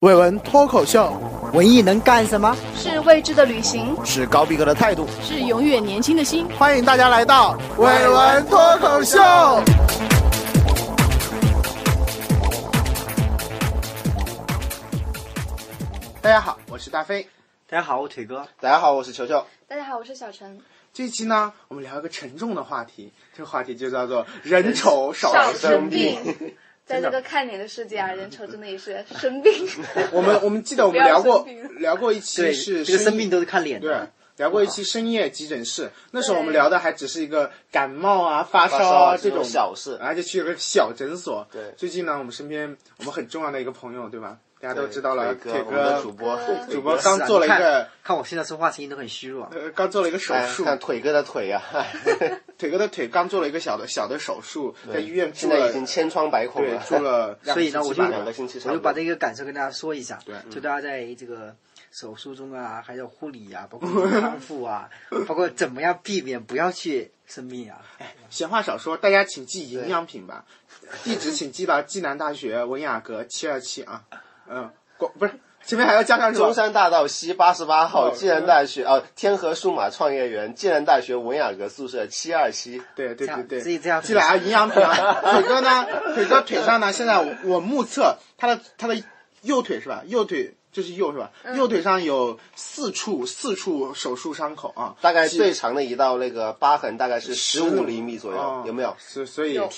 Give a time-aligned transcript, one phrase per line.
[0.00, 1.10] 伟文脱口秀，
[1.54, 2.54] 文艺能干什么？
[2.76, 6.46] 是未知的旅行，是高逼格的态度，是永远年轻的心。
[6.50, 9.18] 欢迎大家来到伟文脱口秀。
[16.20, 17.26] 大家好，我是大飞。
[17.66, 18.46] 大家好，我腿哥。
[18.60, 19.46] 大家好，我是球球。
[19.66, 20.60] 大家好，我是小陈。
[20.92, 26.52] 这一期呢，我们聊一个沉重的话题，这个话题就叫做“人丑少生病”。
[26.86, 29.52] 在这个看脸的世界啊，人丑真的也是生病。
[30.12, 31.44] 我们我们记得我们聊过
[31.78, 33.88] 聊过一期是这个生病都是看脸的。
[33.88, 41.44] 对，聊过一期深夜急诊室，那时候我们聊的还只是一个感冒啊、发烧啊这种小事，然后就去了个小诊所。
[41.50, 44.38] 对，最近呢，我们身边我们很重要的一个朋友，对吧？
[44.58, 46.38] 大家都知道了，腿哥主播，
[46.70, 49.48] 主播刚做了一个，看我现在说话声音都很虚弱。
[49.52, 51.62] 呃，刚做了一个手术，看腿哥的腿呀，
[52.56, 61.54] 腿哥的腿刚做了一个小的小的手术，在医院现在已经千疮百孔了，住了， 所以呢，我就两个星期，我就把这个感受跟大家说一下，对，就大家在这个
[61.92, 64.88] 手术中啊，还有护理啊，包括 康复啊，
[65.26, 67.82] 包括怎么样避免不要去生病啊。
[67.98, 70.46] 哎，闲话少说，大家请记营养品吧，
[71.04, 74.04] 地址请寄到暨南大学文雅阁七二七啊，
[74.50, 74.70] 嗯。
[75.18, 82.82] 不是，前面还要加上中山大道西八十八号暨南大学啊，天河数码创业园暨南大学文雅阁宿舍七二七。
[82.94, 85.20] 对对对对，自己这样记得啊，营养品啊。
[85.32, 85.86] 腿哥呢？
[86.14, 86.92] 腿哥腿上呢？
[86.92, 88.96] 现在我目测他的他的
[89.42, 90.02] 右腿是吧？
[90.06, 90.54] 右腿。
[90.76, 91.32] 这是右是吧？
[91.54, 98.94] 右腿上有四处四处手术伤口啊，大概最长的一道那个疤痕大概是十五厘米左右，有没有？
[98.98, 99.70] 所，所以有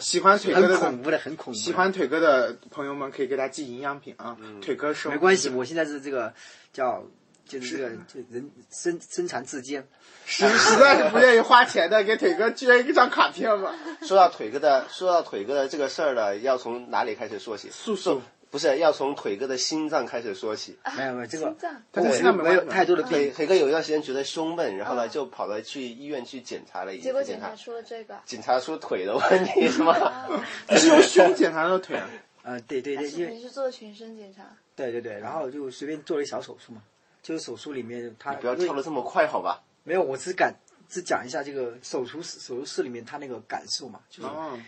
[0.00, 1.58] 喜欢腿哥的很恐怖的很恐怖。
[1.58, 6.32] 喜欢腿哥的朋友们可以给他寄营养品啊，腿哥是没关系，我现在是这个
[6.72, 7.04] 叫
[7.46, 9.86] 就是这个就人身身残志坚，
[10.24, 13.74] 实实在是不愿意花钱的，给腿哥捐一张卡片吧。
[14.00, 17.68] 说到腿哥的说到腿哥的这个事儿呢，要从哪里开始说起？
[17.70, 18.22] 诉讼。
[18.56, 21.54] 不是要从腿哥的心脏开始说起，没有没有这个，
[21.92, 23.28] 他的心脏没有太多的腿。
[23.28, 29.94] 腿哥有一段时间觉得胸闷，然后呢就跑了去医院去检查了一下结果检查出了这个，检查出腿的问题是吗？
[30.74, 32.08] 是用胸检查的腿啊？
[32.44, 34.44] 啊对对对，因为你是做全身检查。
[34.74, 36.80] 对对对，然后就随便做了一小手术嘛，
[37.22, 39.62] 就是手术里面他不要跳的这么快好吧？
[39.84, 40.54] 没有，我只感
[40.88, 44.62] 只讲一下这个手术室手术室里面他那个感受嘛，就是你。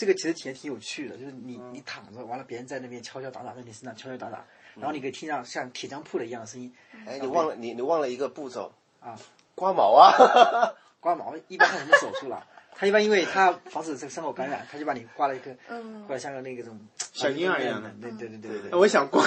[0.00, 4.42] 这个其实体验挺有趣的，就是你你躺着，完了别人在那边敲敲打打在你身上敲敲打打，
[4.76, 6.72] 然后你可以听到像铁匠铺的一样的声音。
[7.06, 9.14] 哎，你忘了你你忘了一个步骤啊，
[9.54, 10.10] 刮毛啊，
[11.00, 12.46] 刮毛一般看什么手术了？
[12.74, 15.54] 他一般因为他防止这个伤口感染，他就把你刮了一个，
[16.06, 16.80] 刮像个那个种
[17.12, 17.90] 小婴儿一样的。
[18.00, 18.78] 对对对对对。
[18.78, 19.22] 我想刮。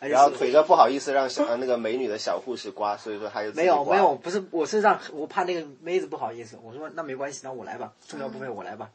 [0.00, 8.90] 然后腿哥不好意思让小那个美女的小护士刮，所以说他就没有没有，不是我是让我怕那个妹子不好意思，我说那没关系，那我来吧，重要部位我来吧。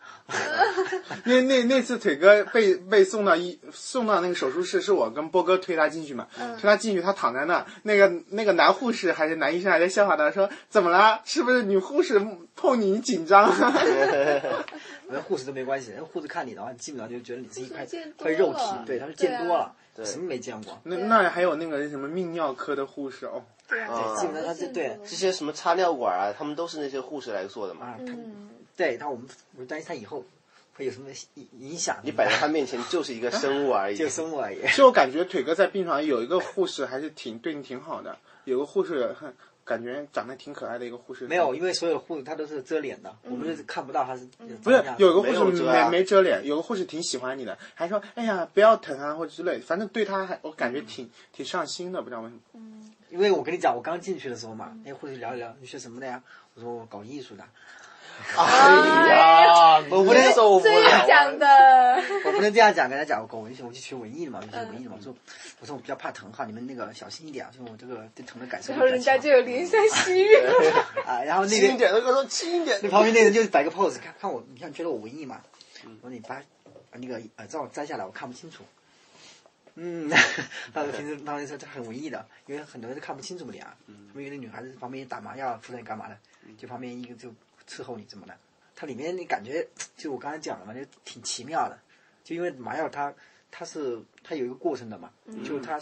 [1.26, 6.28] 那那那次腿哥被被送到医送到那个手术室，是我跟波哥推他进去嘛？
[6.38, 11.22] 推他进去，他躺在那，那个那个男护士还是男医生还在笑话他说怎么了？
[11.26, 12.22] 是不是女护士
[12.56, 13.52] 碰你紧张？
[15.10, 17.86] 那护士都没关系，人护士看你的话，基本上就觉得你是一块
[18.18, 19.74] 块肉体，对，他是见多了。
[20.04, 20.80] 什么没见过？
[20.84, 27.96] 那那还有那个什么泌尿科的护士哦，对啊，基本上他这对这些什么插尿管啊，他们都是那些护士来做的嘛。
[28.00, 30.24] 嗯，对但我们我担心他以后
[30.76, 31.98] 会有什么影影响。
[32.04, 34.62] 你摆在他面前就是一个生物而已， 就生物而已。
[34.62, 39.34] 其实我感觉腿哥在病床有一个护士还是挺对你挺好的，有个护士很。
[39.72, 44.28] 感觉长得挺可爱的一个护士，没有，因为所有的护士她都是遮脸的，我们是看不到她是。
[44.62, 52.42] 不是，有个护士没没遮脸，有个护士挺喜欢你的，还说哎呀不要疼啊或者之类，反正对她还我感觉挺挺上心的，不知道为什么。
[52.54, 56.22] 嗯，因为我跟你讲，我刚进去的时候嘛，那护士聊一聊，你学什么的呀？
[56.54, 57.44] 我说我搞艺术的。
[58.38, 60.74] 哎呀，我不能说我不了。
[60.74, 61.46] 这样讲的，
[62.26, 64.96] 我不能这样讲，跟他讲我搞文学，我去学文艺的嘛，我学文艺的嘛。
[64.98, 65.14] 我说，
[65.60, 68.72] 我说我比较怕疼哈，你们那个小心一点啊，说我这个对疼的感受。
[68.72, 70.34] 然后人家就有怜香惜玉。
[71.06, 72.80] 啊，然后那边轻点，那个说轻一点。
[72.82, 75.42] 那旁边那人就摆个 pose，看看我，你看觉得我文艺嘛？
[75.84, 76.42] 我说你把
[76.94, 78.64] 那个耳罩摘下来，我看不清楚。
[79.76, 80.10] 嗯，
[80.74, 83.76] 他说平时他们说这很文艺的，因为很多人都看不清楚嘛脸啊。
[83.88, 84.10] 嗯。
[84.16, 86.18] 因为那女孩子旁边打麻药敷在干嘛的？
[86.58, 87.34] 就旁边一个就。
[87.72, 88.36] 伺候你怎么的？
[88.76, 89.66] 它里面你感觉
[89.96, 91.80] 就我刚才讲了嘛，就挺奇妙的。
[92.24, 93.14] 就因为麻药它
[93.50, 95.12] 它是它有一个过程的嘛，
[95.46, 95.80] 就它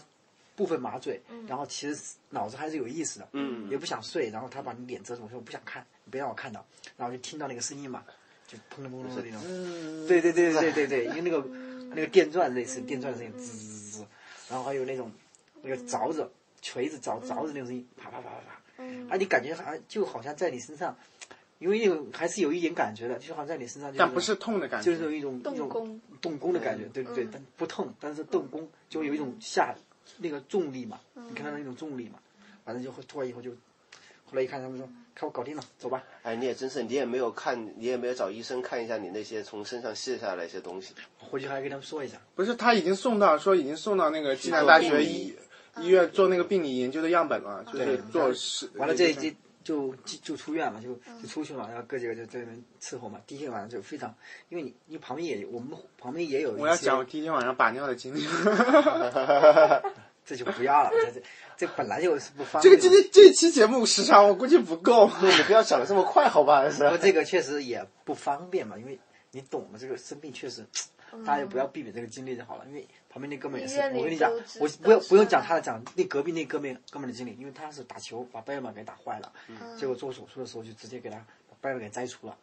[0.56, 3.28] 部分麻醉，然后其实脑子还是有意思的，
[3.72, 6.66] 也不想睡，然后他把你脸遮住，我说我不想看，你别让我看到，
[6.98, 8.04] 然后就听到那个声音嘛，
[8.48, 11.38] 就砰隆砰隆的那种，对对对对对对，因为那个
[11.96, 14.08] 那个电钻类似电钻声音滋滋滋，
[14.50, 15.12] 然后还有那种
[15.62, 16.30] 那个凿子
[16.62, 20.98] 锤子凿凿子那种声音，啪啪啪啪啪，啊，你感觉好像就好像在你身上。
[21.60, 27.04] 因为那种还是有一点感觉的，就好像在你身上，但不是痛的感觉，就是有一种动功，动工的感觉，对。
[27.04, 29.76] 不对，但不痛，但是动工就有一种下
[30.18, 32.18] 那个重力嘛，你看到那种重力嘛，
[32.64, 40.94] 反正就会突然以后就，后来一看他们说，看我搞定了，走吧，哎，你也真是，你也没有看，你也没有找医生看一下你那些从身上卸下来一些东西。
[41.18, 45.36] 回去还跟他们说一下，不是他已经送到说已经送到那个暨南大学医
[45.82, 48.70] 医院做那个病理研究的样本了，就是做实。
[48.76, 53.20] 完了这这就就就出院了，就就出去嘛，然后哥几个就在那边伺候嘛。
[53.28, 54.14] 第一天晚上就非常，
[54.50, 56.52] 因为你你旁边也我们旁边也有。
[56.54, 58.26] 我要讲我第一天晚上把尿的经历。
[60.26, 61.22] 这就不要了，这这
[61.58, 62.70] 这本来就是不方便这。
[62.70, 65.10] 个今天这期节目时长我估计不够。
[65.24, 66.64] 你不要讲的这么快，好吧？
[66.70, 69.00] 是不过这个确实也不方便嘛，因为
[69.32, 70.64] 你懂的，这个生病确实，
[71.26, 72.66] 大家就不要避免这个经历就好了。
[72.68, 81.18] 因为旁边那哥们也是我跟你讲，我不用不用讲他的，讲那隔壁那哥们哥们的经历，因为他是打球把掰板给打坏了，嗯结果做手术的时候就直接给他
[81.50, 82.38] 把掰板给摘除了。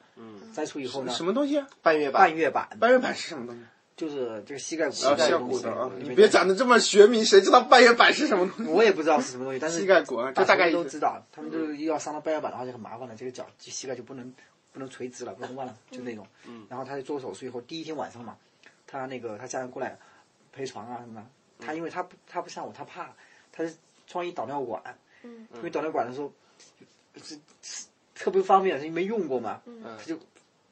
[0.52, 1.68] 摘除以后呢，什么东西啊？
[1.82, 3.62] 半月板半，月板半月板是什么东西？
[3.96, 5.90] 就是这个膝盖骨膝盖骨的啊！
[5.98, 8.70] 你别讲的这么学名，谁知道半月板是什么东西？
[8.70, 14.34] 我也不知道是什么东西，但是膝盖骨啊打这大概都知道，他们就是要伤到半月板的话就很麻烦了，这个脚就膝盖就不能
[14.72, 16.26] 不能垂直了，不能弯了，就那种。
[16.68, 18.36] 然后他就做手术以后，第一天晚上嘛，
[18.86, 19.98] 他那个他家人过来
[20.56, 23.14] 陪床啊什么的，他因为他不他不像我，他怕，
[23.52, 23.76] 他是
[24.06, 24.82] 装一导尿管，
[25.22, 26.32] 因为导尿管的时候
[27.22, 29.60] 是是特别方便，因为没用过嘛，
[29.98, 30.18] 他就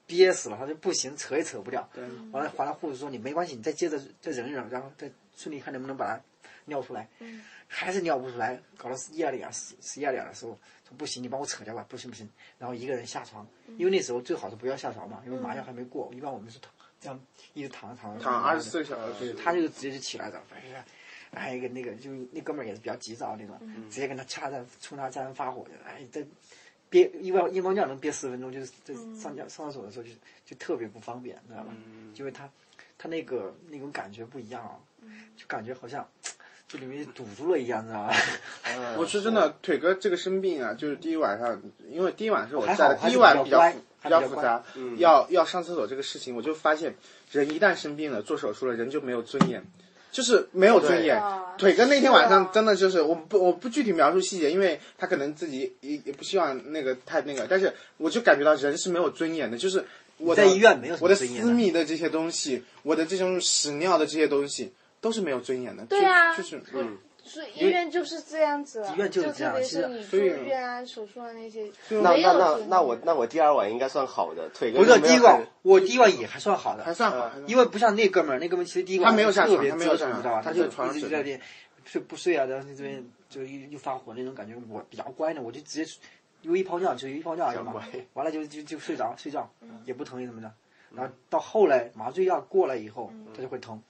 [0.07, 1.87] 憋死了，他就不行，扯也扯不了。
[2.33, 6.19] 完了，完了，护士说你没关系，你再接着再忍忍，然后再顺利看能不能把它
[6.65, 7.07] 尿出来。
[7.67, 12.29] 还是尿不出来，搞到一二点、十十一二点的时候，说不行，你帮我扯掉吧，不行不行。
[12.59, 13.45] 然后一个人下床，
[13.79, 16.13] 因为那时候最好是不要下床嘛，因为麻药还没过。
[16.15, 16.71] 一般我们是躺
[17.05, 17.21] 这样
[17.53, 19.35] 一直躺着躺着躺二十四个小对，时。
[19.35, 20.83] 他就直接就起来了，反正，
[21.39, 23.61] 还有一个那个就那哥们儿也是比较急躁那种，
[23.91, 26.27] 直接跟他掐战，冲他家人发火，哎，这
[26.89, 30.13] 憋一包一包尿能憋十分钟，就是这上尿上厕所的时候就
[30.47, 31.75] 就特别不方便，知道吧？
[32.15, 32.49] 因为他
[32.97, 34.81] 他那个那种感觉不一样啊，
[35.37, 36.09] 就感觉好像
[36.69, 38.15] 就里面堵住了一样，知道吧？
[38.77, 38.97] 嗯。
[38.97, 43.73] 我说真的，腿哥这个生病啊，就是第一晚上，因为第一晚是我在的，第一晚比较
[44.03, 44.63] 比较复杂，
[44.97, 46.95] 要要上厕所这个事情，我就发现
[47.31, 49.65] 人一旦生病了，做手术了，人就没有尊严，
[50.11, 51.17] 就是没有尊严。
[51.21, 51.55] 啊。
[51.57, 59.85] 腿哥那天晚上真的就是，我不我不具体描述细节，因为他可能自己也也不希望那个太那个，但是我就感觉到人是没有尊严的，就是
[60.17, 64.73] 我在医院没有我的私密的这些东西，我的这种屎尿的这些东西
[65.05, 65.85] 都是没有尊严的。
[65.85, 80.43] 对啊就就是嗯，所以医院就是这样子了，医院就是这样其实特别是你住院啊、手术啊那些，那没有那那那我那我第二晚应该算好的，腿哥不是第一晚，我第一晚也还算好的，还算好，因为不像那哥们儿，那哥们儿其实第一晚他没有下床特别他没有下床你知道吧？
[80.43, 81.41] 他他就在床上睡一直在那边
[81.85, 84.55] 睡不睡啊，然后在这边就又又发火那种感觉。
[84.71, 85.93] 我比较乖呢，我就直接
[86.41, 90.51] 有一泡尿就一泡尿而已嘛比较乖，完了就就就睡着睡觉，嗯也不疼也什么的。
[90.95, 93.83] 然后到后来麻醉药过来以后，嗯他就会疼，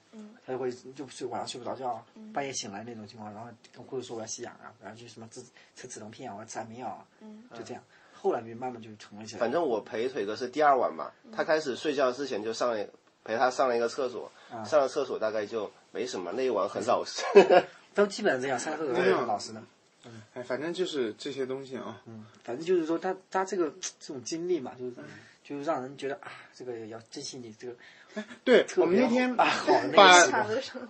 [0.45, 5.41] 他就会就睡晚上睡不着觉啊，半夜醒来那种情况，然后跟护士说我要吸氧啊，然后就什么吃
[5.75, 7.81] 吃止疼片啊，我要吃安眠药啊，嗯就这样。
[8.13, 9.39] 后来就慢慢就成了起来。
[9.39, 12.87] 反正我陪腿哥是第二晚嘛，他开始睡觉之前就上了
[13.23, 14.31] 陪他上了一个厕所，
[14.65, 17.23] 上了厕所大概就没什么，那一晚很老实。
[17.93, 19.61] 都基本上这样，上厕所都是很老实的。
[20.33, 22.01] 哎，反正就是这些东西啊。
[22.05, 24.93] 嗯反正就是说他他这个这种经历嘛，就是
[25.43, 27.73] 就是让人觉得啊，这个要珍惜你这个
[28.15, 30.27] 哎对，我们那天把好把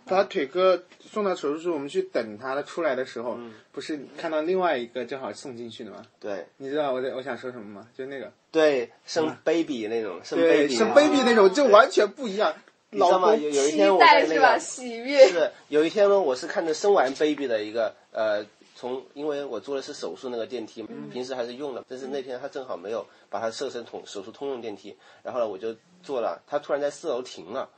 [0.06, 6.06] 把腿哥送到手术室，我们去等他出来的时候，嗯不是看到另外一个正好送进去的吗？
[6.20, 7.88] 对你知道我在我想说什么吗？
[7.98, 12.54] 就那个对，生 baby 那种，生对 baby，生 baby 那种，就完全不一样。
[12.92, 13.30] 你知道吗？
[13.32, 14.54] 老公有有一天我在那待是吧？
[14.54, 18.46] 个喜悦，是有一天呢，我是看着生完 baby 的一个呃，
[18.76, 27.70] 从因为我做的是手术那个电梯，平时还是用的，但是那天他正好没有把它设成通手术通用电梯，然后呢我就坐了，他突然在四楼停了，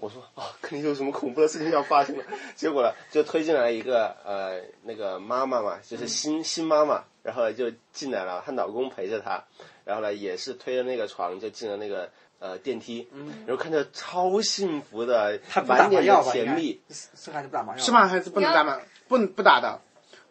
[0.00, 2.24] 我说哦， 肯定有什么恐怖的事情要发生了，
[2.56, 9.44] 结果呢就推进来一个呃那个妈妈嘛，就是新新妈妈，然后就进来了，她老公陪着她，
[9.84, 12.10] 然后呢也是推着那个床就进了那个。
[12.38, 13.08] 呃，电梯，
[13.46, 16.34] 然后看着超幸福的，满脸的药吧？
[16.36, 16.52] 应该？
[16.52, 17.78] 甜蜜，是孩子不打麻药？
[17.82, 17.90] 是？
[17.90, 18.06] 吗？
[18.06, 18.78] 还是不能打麻？
[19.08, 19.80] 不不打的，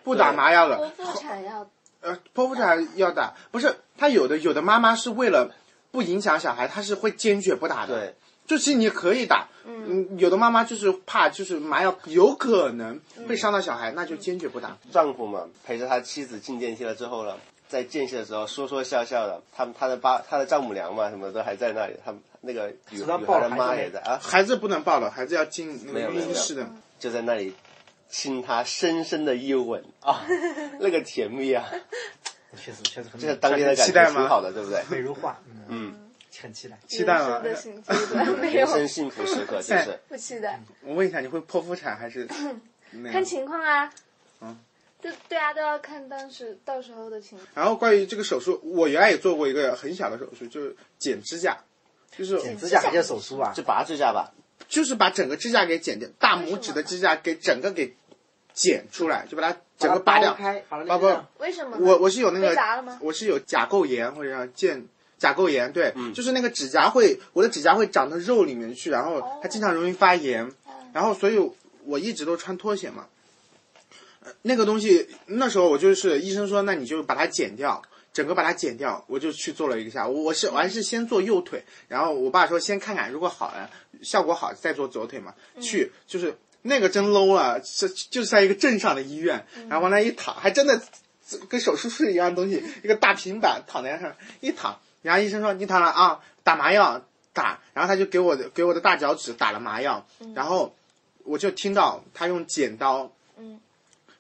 [0.05, 0.89] 不打麻药了剖了。
[0.91, 1.69] 腹产要
[2.00, 5.53] 呃，剖腹产要打，不是他有的有的妈妈是为了
[5.91, 8.00] 不影响小孩，她是会坚决不打的。
[8.00, 14.77] 对，就其实你可以打，嗯，有的妈妈就是怕就是麻药有可能会伤到小孩，那就坚决不打。
[14.91, 17.35] 丈夫嘛，陪着他妻子进电梯了之后呢，
[17.67, 26.67] 在间隙的时候说说笑笑的，他他的爸他的丈母娘嘛，什么都还在那里，他们那个女女孩的妈也在啊，孩子不能抱了，孩子要进那个没有没有孕室的。
[26.97, 27.53] 就在那里
[28.09, 30.25] 亲他深深的一吻啊，
[30.79, 31.65] 那个甜蜜啊，
[32.55, 34.81] 确实确实很这个当天的感期待吗觉挺好的，对不对？
[34.89, 36.77] 美如画，嗯，嗯，很期待。
[36.88, 42.25] 期待吗人生幸福对 没有，人生幸福时刻就是不期待，我问一下，你会剖腹产还是
[43.12, 43.24] 看？
[43.25, 43.91] 情况啊。
[44.41, 44.57] 嗯。
[45.01, 47.47] 对对啊，都要看当时到时候的情况。
[47.53, 51.57] 然后关于这个手术，我原来也做过一个很小的手术，就是剪指甲，
[52.17, 53.51] 就是剪指甲还叫手术啊？
[53.53, 54.33] 就拔指甲吧。
[54.67, 57.95] 就是把整个指甲给剪掉，大拇指的指甲给整个给
[58.53, 60.38] 剪出来，就把它整个拔掉。
[61.39, 61.77] 为什么？
[61.79, 62.55] 我我是有那个
[63.01, 64.81] 我是有甲垢炎或者叫腱
[65.17, 70.51] 甲沟炎，对，就是那个指甲会，我的指甲会长到肉里面去，然后它经常容易发炎，
[70.93, 71.51] 然后所以
[71.85, 73.07] 我一直都穿拖鞋嘛。
[74.24, 77.81] 呃那个东西那时候我就是医生说，那你就把它剪掉，
[78.12, 80.07] 整个把它剪掉，我就去做了一个下。
[80.07, 83.69] 我我是我还是先做右腿，然后我爸说先看看，如果好了
[84.01, 85.33] 效果好再做左腿嘛。
[85.61, 90.81] 去就是那个真 low 了，是就是在一个镇上的医院，然后往那一躺，还真的
[91.49, 100.75] 跟手术室一样的东西， 一个大平板躺在上一躺，然后医生说你躺了啊，打麻药打，然后他就给我的给我的大脚趾打了麻药，然后
[101.23, 103.59] 我就听到他用剪刀，嗯，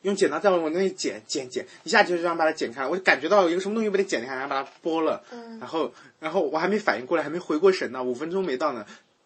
[0.01, 5.59] 用剪刀在我那里剪剪剪，一下就这样把它剪开了，我就感觉到有一个什么东西被它剪开，然后把它剥了，嗯。
[5.59, 8.85] 然后然后我还没反应过来，还没回过神呢，五分钟没到呢，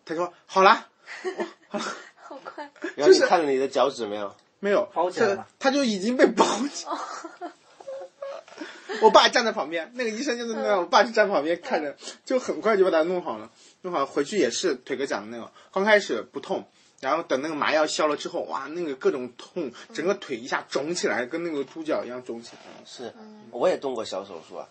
[0.10, 0.88] 他说好了，
[1.70, 4.36] 好快，然后你看了你的脚趾没有？
[4.60, 6.88] 没有，这包起来了他就已经被包起。
[9.02, 13.52] 我爸站在旁边，那个医生就是那样，我爸就站旁边看着，就很快就把它弄好了。
[13.84, 16.68] 弄好回去也是腿哥讲的那个，刚开始不痛，
[17.00, 22.82] 然后等那个麻药消了之后，哇，那个各种痛，整个腿一下肿起来，跟那个猪脚一样肿起来。
[22.82, 22.86] 了。
[22.86, 23.14] 是，
[23.52, 24.68] 我也动过小手术啊。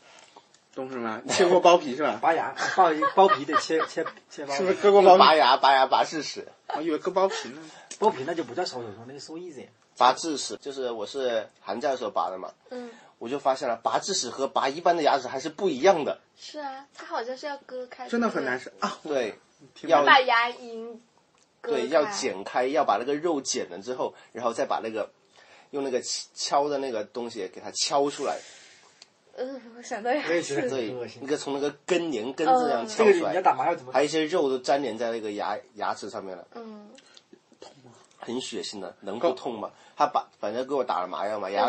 [0.79, 1.21] 懂什么？
[1.29, 2.19] 切过包皮是吧？
[2.23, 5.19] 拔牙， 包包皮得切 切切包是不是，割过包皮？
[5.19, 6.47] 拔牙、拔牙、拔智齿。
[6.77, 7.59] 我以为割包皮呢。
[7.99, 9.67] 包皮那就不叫小手术，那个收 easy。
[9.97, 16.21] 拔智齿就是我是寒假的时候拔的嘛，嗯，我就发现了拔智齿和拔一般的牙齿还是不一样的。
[16.39, 18.97] 是啊，它好像是要割开，真的很难受啊！
[19.03, 19.37] 对，
[19.83, 20.97] 要把牙龈
[21.63, 25.11] 对，要剪开，要把那个肉剪了之后，然后再把那个
[25.71, 26.01] 用那个
[26.33, 28.39] 敲的那个东西给它敲出来。
[29.39, 32.89] 嗯，我想到牙我也觉得齿，对 很恶心，那个从那个根连根这样嗯。
[32.89, 33.13] 敲出来。
[33.13, 36.89] 这个人家，打麻药怎么还有一些肉都粘连在那个牙牙齿上面了，嗯，
[38.19, 39.71] 很血腥的，能不痛吗？
[39.97, 41.69] 他把反正给我打了麻药嘛，牙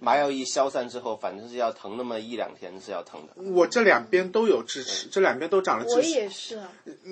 [0.00, 3.42] 麻药一消散之后，反正是要疼那么一两天是要疼的。
[3.52, 5.96] 我这两边都有智齿，这两边都长了智齿。
[5.96, 6.10] 我齿。
[6.10, 6.60] 也是。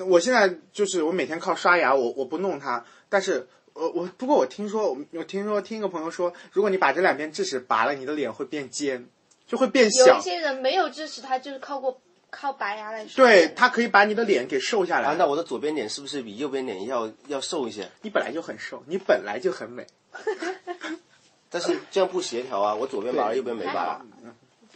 [0.09, 9.07] 我现在就是我每天靠刷牙，我我不弄它，但是我我不过我听说，我我听说听一个朋友说，如果你把这两边智齿拔了，你的脸会变尖，
[9.49, 10.21] 就会变小有一。
[10.21, 12.01] 些人没有智齿，他就是靠过
[12.31, 15.09] 靠拔牙来说，对，他可以把你的脸给瘦下来。
[15.09, 17.91] 啊，那我的左边脸是不是比右边脸要要瘦一些？
[18.03, 19.85] 你本来就很瘦，你本来就很美，
[21.51, 24.03] 但是这样不协调啊，我左边拔了，右边没拔好。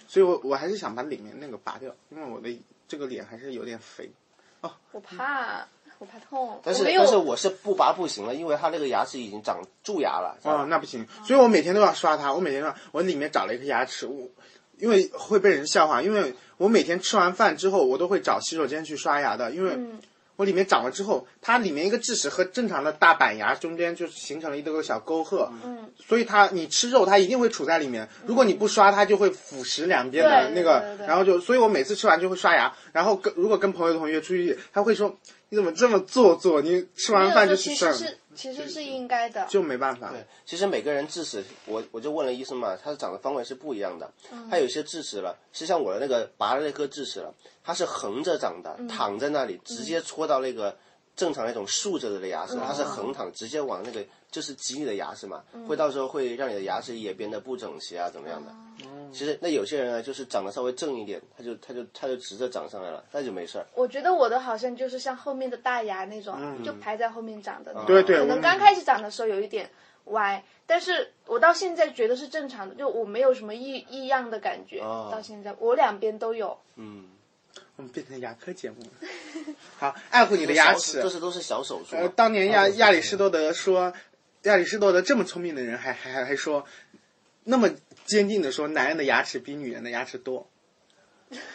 [0.08, 4.10] 所以我我还是想把里面那个拔掉，因为我的这个脸还是有点肥。
[4.60, 5.66] 哦我怕，
[5.98, 10.36] 我怕痛，但是但是我是不拔不行了，因为他那个牙齿已经长蛀牙了。
[10.40, 12.32] 知道吧哦，那不行，所以我每天都要刷它。
[12.32, 14.28] 我每天都要，我里面长了一颗牙齿，我
[14.82, 20.00] 因为会被人笑话，因为我每天吃完饭之后，我都会找洗手间去刷牙的，因为嗯。
[20.36, 31.06] 我里面长了之后，它里面一个智齿和正常的大板牙中间就形成了一个小沟壑，嗯，所以它你吃肉它一定会处在里面，如果你不刷，它就会腐蚀两边的那个对对，对。
[31.06, 35.14] 然后就，所以我每次吃完就会刷牙，然后跟如果跟朋友同学出去，他会说
[35.50, 37.94] 你怎么这么做作，你吃完饭就去上
[38.34, 40.10] 其实，是应该的，就没办法。
[40.10, 44.10] 对，其实每个人智齿，我我就问了医生嘛，它长的方位是不一样的。
[44.50, 50.76] 它有些智齿了，是像我的那个拔了那颗智齿了，它是横着长的，躺在那里，直接戳到那个
[51.14, 58.52] 正常那种竖着的牙齿，它是横躺，直接往那个就是挤你的牙齿嘛，会到时候会让你的牙齿也变得不整齐啊，怎么样的？
[59.12, 63.66] 其实那有些人呢，就是长得稍微正一点，他就他就他就直着长上来了，那就没事儿。
[63.74, 67.86] 我觉得我的好像就是像后面的大牙那种，就排在后面长的那种。
[67.86, 69.70] 对对，可能刚开始长的时候有一点
[70.06, 74.80] 歪，但是我到现在觉得是正常的，就我没有什么异异样的感觉。
[74.80, 77.04] 哦到现在我两边都有，嗯，
[77.76, 79.08] 我们变成牙科节目了。
[79.76, 81.10] 好，爱护你的牙齿这。
[81.10, 83.92] 是都是小手术当年亚亚里士多德说，
[84.42, 86.64] 亚里士多德这么聪明的人还还还还说，
[87.44, 87.70] 那么
[88.04, 90.48] 坚定的说，男人的牙齿比女人的牙齿多。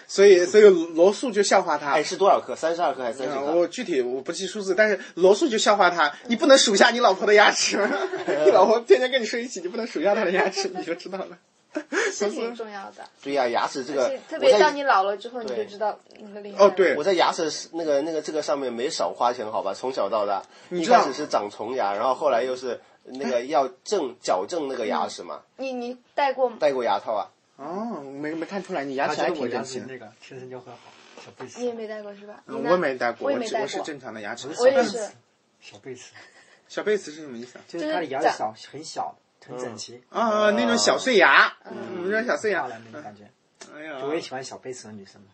[0.07, 1.91] 所以，所以罗素就笑话他。
[1.91, 2.55] 哎，是多少颗？
[2.55, 3.37] 三十二颗还是三十？
[3.37, 7.87] 我具体我不记数字，但是罗素就笑话他，你不能数下你老婆的牙齿吗？
[8.45, 11.37] 你老婆天天跟你睡一起，你不能数下她的牙齿，你就知道了。
[12.11, 13.03] 是挺重要的。
[13.21, 16.65] 对呀、牙齿这个，特别到你老了之后，你就知道那个厉害。
[16.65, 19.73] 哦，，对我，在牙齿那个那个这个上面没少花钱，好吧？
[19.73, 26.57] 从小到大，一知道开始是长虫牙，然后后来又是那个要正矫正那个牙齿嘛，你你戴过吗？
[26.59, 27.29] 戴过牙套啊。
[27.57, 29.85] 哦，没没看出来，你牙齿还挺整齐的。
[29.87, 30.79] 那个天生就很好，
[31.25, 32.43] 小贝齿你，也没戴过是吧？
[32.45, 33.61] 我也没戴过，我也我没过。
[33.61, 34.47] 我是正常的牙齿。
[34.59, 35.09] 我也是，
[35.59, 36.11] 小贝齿，
[36.67, 37.61] 小贝齿是什么意思啊？
[37.67, 39.15] 就是他的牙齿小很小，
[39.47, 42.67] 很整齐，啊，那种小碎牙，嗯，我们说小碎牙漂。
[42.69, 43.23] 亮那种感觉。
[43.75, 45.27] 哎呀，我也喜欢小贝齿的女生嘛。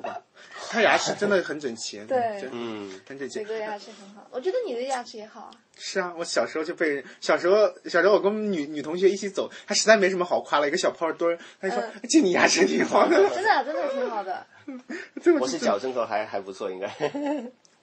[0.70, 3.44] 他牙齿真的很整齐， 对嗯，很整齐这。
[3.46, 5.50] 个牙齿很好，我觉得你的牙齿也好啊。
[5.78, 14.46] 是啊，我小时候就被小时候小时候我跟女女同学一起走，她实在没什么好夸了，一个小泡墩儿，她就说嗯就你牙齿挺好的，真的真的挺好的。
[15.22, 16.88] 这个我是矫正口还还不错，应该。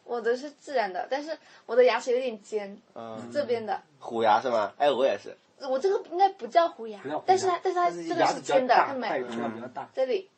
[0.05, 3.81] 我的是自然的，但是我的牙齿有点尖，嗯，这边的。
[3.99, 4.71] 虎牙是吗？
[4.77, 5.35] 哎，我也是。
[5.67, 9.17] 我这个应该不叫虎牙但是它但是它这个是尖的，大，看没它？
[9.17, 10.29] 有比较大，这里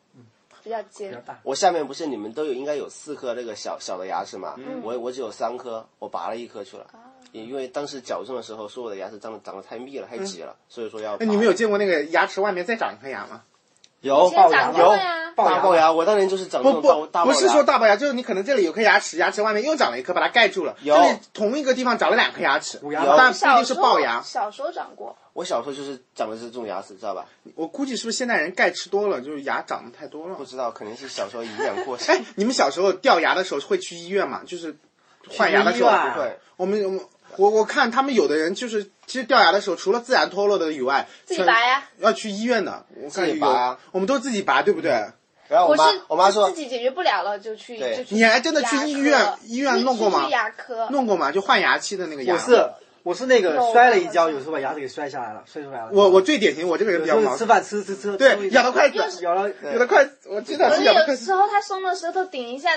[0.63, 1.23] 比较比较尖。
[1.25, 1.39] 大。
[1.43, 4.55] 我下面不是你们都有应该有四颗那个小小的牙齿嘛？
[4.57, 6.83] 嗯我我只有三颗，我拔了一颗去了。
[6.93, 11.25] 啊也因为当时矫正的时候说我的牙齿长得长得太密了，太挤了，所以说要拔。
[11.25, 13.43] 哎，你们有见过那个牙齿外面再长一颗牙吗？
[14.01, 14.95] 有龅牙有
[15.35, 15.91] 大龅牙？
[15.91, 20.75] 我当年就是长这不不，不是说大龅牙，就是你可能这里有颗牙齿，牙齿外面又长了一颗，把它盖住了。
[20.81, 24.21] 有这里同一个地方长了两颗牙齿，有但不一定是龅牙。
[24.23, 27.25] 小时候长过，我小时候就是长的是这种牙齿，知道吧？
[27.55, 30.43] 我估计是不是现代人钙吃多了，就是牙长得太多了不。
[30.43, 32.15] 知道，肯定是小时候营养过剩。
[32.15, 34.41] 哎，你们小时候掉牙的时候会去医院吗？
[34.43, 34.75] 就是
[35.29, 36.99] 换牙的时候不会，我们我们
[37.37, 41.83] 我我看他们有的人就是其实掉牙的时候，除了自然脱落的以外，自己全拔呀。
[41.99, 42.85] 要去医院的。
[42.95, 44.91] 我看自己有拔啊我们都自己拔，对不对？
[45.47, 51.31] 然后我妈我是我妈说自己解决不了了就去对就去你还真的去牙科医院医院弄过吗牙科弄过吗？
[51.31, 52.33] 就换牙期的那个牙。
[52.33, 52.69] 我是
[53.03, 55.89] 我是那个有摔了一跤，有时候把牙齿给摔下来了，摔出来了。
[55.93, 57.45] 我我最典型，我这个人比较毛有时候吃。
[57.45, 59.49] 饭吃吃吃，对咬到筷子咬了。
[59.71, 61.21] 有的筷子，我知道可是是咬的筷子。
[61.21, 62.71] 有时候他松了舌头顶一下，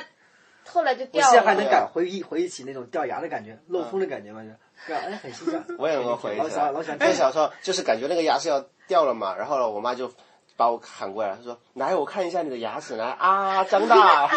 [0.69, 1.33] 后来就我掉了。
[1.33, 4.50] 现在还能感回忆回忆起那种掉牙的感觉，漏风的感觉嘛，就，
[4.87, 5.64] 对啊，哎，很心酸。
[5.79, 6.55] 我也能够回忆老起来。
[6.55, 10.12] 喜欢老喜欢就小时候就是感觉那个牙是要掉了嘛，然后呢，我妈就
[10.57, 14.29] 把我喊过来，她说：“来，我看一下你的牙齿，来啊，张大。”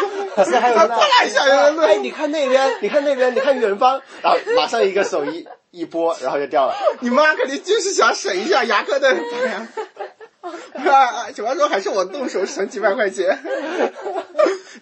[0.44, 6.74] 是还有那太吓人了哎，你看那边，你看那边，你看远方，然后马上一个手一一拨，然后就掉了。
[7.00, 9.68] 你妈肯定就是想省一下牙科的拔牙。
[10.90, 13.38] 啊，小妈说还是我动手省几百块钱。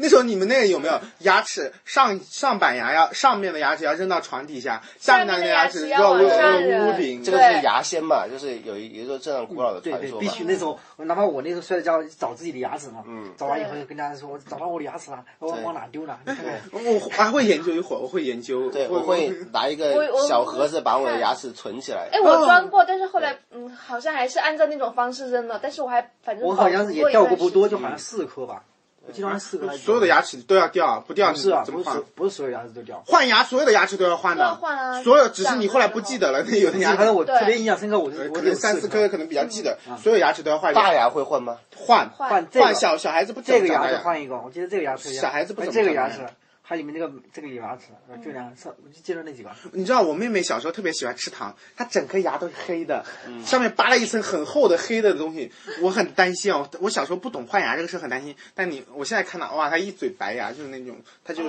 [0.02, 7.22] 那时候你们那个有没有牙齿上上板牙要上面的牙齿要扔到床底下，下面的牙齿要扔屋顶？
[7.22, 10.20] 这个是牙仙嘛，就是有一有一个这样古老的传说嘛。
[10.20, 16.18] 必须那种，哪怕我那时候摔了跤，找自己的牙齿嘛，嗯找完以后就跟大家说，我找到我的牙齿了，我对往哪丢了？
[16.26, 18.70] 你看看，我还会研究一会儿，我会研究。
[18.70, 22.08] 对，我会拿一个小盒子把我的牙齿存起来。
[22.10, 28.64] 哎，我装过，但是后来嗯，好像还是按照那种方式扔的，但是我还反正我好像是也掉过不多，就好像四颗吧，
[29.12, 32.06] 我记得好像四个还是 所有的牙齿都要掉，不掉不是啊，怎么换不是所？
[32.14, 33.02] 不是所有牙齿都掉。
[33.06, 34.54] 换牙，所有的牙齿都要换的。
[34.54, 35.02] 换啊。
[35.02, 40.72] 所有只是你后来不记得了，那有的牙齿反正我对特别印象深刻，我是我可只有能三四颗，可能比较记得，所有牙齿都要换。
[40.72, 41.58] 大牙会换吗？
[41.76, 46.20] 换换这个换小小孩子不这个牙大齿换一个，我记得这个牙齿小孩子不这个牙齿，
[46.64, 49.50] 还有里面这个这个牙齿，呃这两上我就记得那几个。
[49.72, 53.04] 你知道我妹妹小时候特别喜欢吃糖，她整颗牙都是黑的，
[53.44, 56.68] 上面扒了一层很厚的黑的东西，我很担心哦。
[56.80, 61.42] 我小时候不懂换牙这个事很担心，但你我现在看到哇，她一嘴白牙，就是那种，她就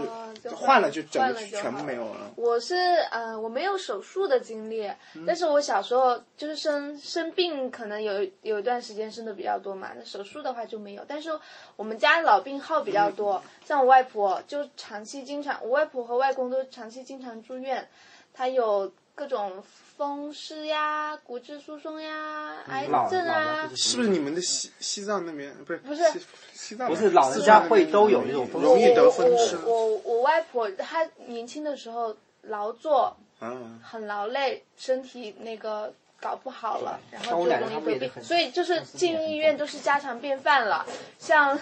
[0.55, 2.31] 换了就整个全部没有了。
[2.35, 2.75] 我是
[3.11, 9.91] 呃，我没有手术的经历，嗯但是我小时候就是生生病，可能有有一段时间生的比较多嘛。
[9.95, 11.29] 那手术的话就没有，但是
[11.75, 14.67] 我们家老病号比较多，嗯像我外婆就
[15.03, 17.85] 长期经常，我外婆和外公都长期经常住院，
[18.33, 19.61] 他有各种
[19.97, 23.67] 风湿呀、骨质疏松呀、癌症啊。
[23.67, 26.09] 是是不是你们的西西藏那边不是不是。
[26.11, 26.19] 西
[26.53, 28.65] 西藏不是老人家会都有这种风湿。
[28.65, 29.57] 容易得风湿。
[29.65, 40.85] 我我我外婆她年轻的时候劳作，嗯，很劳累，身体那个搞不好了，然后就容易得他们也是很，病所以就是进医院都是家常便饭了。
[41.19, 41.59] 像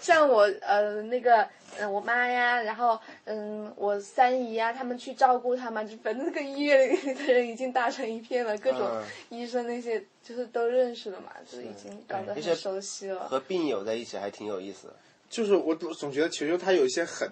[0.00, 1.46] 像我呃那个
[1.78, 13.28] 呃我妈呀，然后嗯我三姨呀，他们去照顾他们，就反正那个医院里的人已经打成一片了，各种嗯医生那些就是都认识了嘛，就已经搞得很熟悉了。
[13.28, 14.94] 和病友在一起还挺有意思的。
[15.30, 17.30] 就是我总觉得球球他有一些很。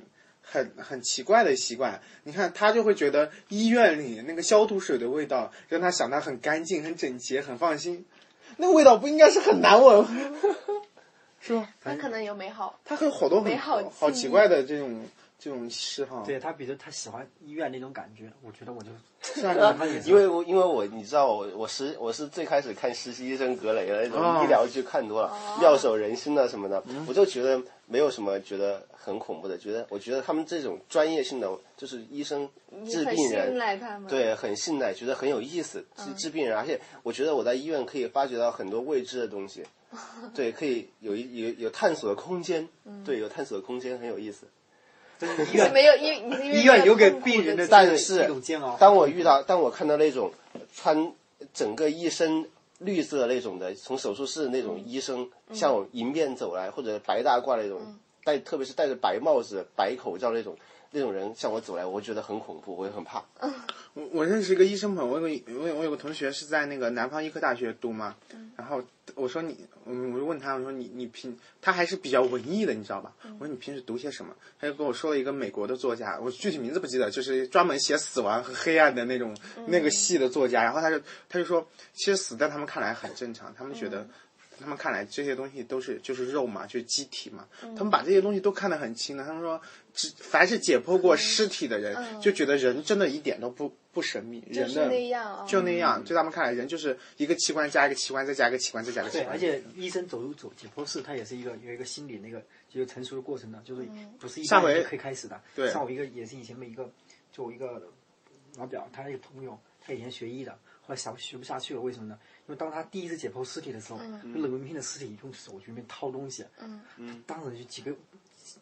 [0.51, 8.05] 很很奇怪的习惯，你看他就会觉得医院里那个消毒水的味道让他想他很干净、很整洁、很放心。
[8.57, 10.05] 那个味道不应该是很难闻，
[11.41, 11.69] 是吧？
[11.81, 15.07] 他可能有美好，他会有好多很美好好奇怪的这种
[15.41, 16.23] 这种嗜好。
[16.23, 18.91] 对他，比如他喜欢医院那种感觉，我觉得我就
[20.07, 32.49] 因为我因为我你知道我我实我是最开始看实习医生格雷的那哦种医疗剧看多了，妙手仁心的什么的，我就觉得没有什么觉得很恐怖的，觉得我觉得他们这种专业性的就是医生
[32.87, 34.09] 治病人，赖他们。
[34.09, 39.63] 对，很信赖，觉得很有意思，治治病人，而且我觉得我在医院可以发掘到很多未知的东西，
[40.35, 42.67] 对，可以有一有有探索的空间，
[43.05, 44.47] 对，有探索的空间，很有意思。
[45.53, 48.29] 医院没有医你是医院留给病人的但是。
[48.79, 50.33] 当我遇到，当我看到那种
[50.75, 51.13] 穿
[51.53, 57.81] 整个一身绿色那种的，从手术室那种医生向我迎面走来，或者白大褂那种，
[58.25, 60.57] 戴特别是戴着白帽子、白口罩那种
[60.93, 63.25] 那种人向我走来，我会觉得很恐怖，我也很怕。
[63.95, 68.17] 我我认识一个医生朋友，我有个我有我有个同学是在那个南方医科大学读嘛，
[68.57, 68.83] 然后
[69.15, 73.13] 我说你，嗯，我就问他，我说你你平他还是比较文艺的，你知道吧？
[73.39, 74.35] 我说你平时读些什么？
[74.61, 80.63] 他就跟我说了一个美国的作家，我具体名字不记得，就是专门写死亡和黑暗的那种、那个系的作家。
[80.63, 84.07] 然后他就他就说，其实死在他们看来很正常，他们觉得。
[84.61, 89.25] 他们看来这些东西都是就是肉嘛，就是机体嘛，他们把这些东西都看得很轻的。
[89.25, 89.61] 他们说，
[89.95, 95.47] 只凡是解剖过尸体的人，就觉得人真的一点都不不神秘，就是人的那样啊。
[95.47, 99.35] 就那样，在他们看来，人就是一个器官加一个器官，再加一个器官，再加一个器对，官。
[99.35, 103.87] 而且医生走入走解剖室，他也是一个有一个心理那个就是成熟的过程的，就是
[104.19, 105.41] 不是一下回可以开始的。
[105.55, 106.91] 对像我一个也是以前的一个，
[107.33, 107.83] 就我一个
[108.57, 110.59] 老表，他一个朋友，他以前学医的，
[110.91, 112.19] 后来想学不下去了，为什么呢？
[112.49, 113.99] 因为当他第一次解剖尸体的时候，
[114.35, 117.93] 就冷冰冰的尸体用手去里面掏东西，嗯嗯，当时就几个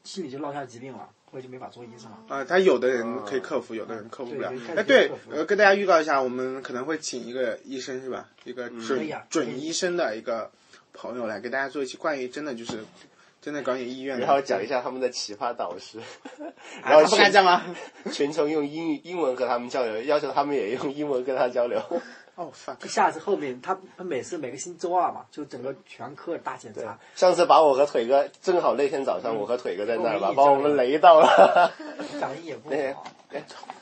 [0.05, 2.19] 心里就落下疾病了，后来就没法做医生了。
[2.29, 4.53] 啊、他有的人可以克服，有的人克服不了。
[4.77, 8.29] 哎，对，呃，跟大家预告一下，我们可能会请一个医生是吧？
[8.45, 10.51] 一个准准医生的一个
[10.93, 12.85] 朋友来给大家做一期关于真的就是
[13.41, 14.19] 真的搞点医院。
[14.19, 15.99] 然后讲一下他们的奇葩导师，
[16.83, 17.75] 啊， 然后他不敢讲吗？
[18.13, 21.81] 全程用英语英文和他们交流，要求他们也用英文跟他交流。
[22.39, 31.73] 哦，fuck，下次后面他他每次每个星期周二嘛，就整个全科大检查，上次把我和腿哥，正好那天早上我和腿哥在那儿吧，嗯把我们雷到了。
[32.21, 33.05] 讲的也不对好。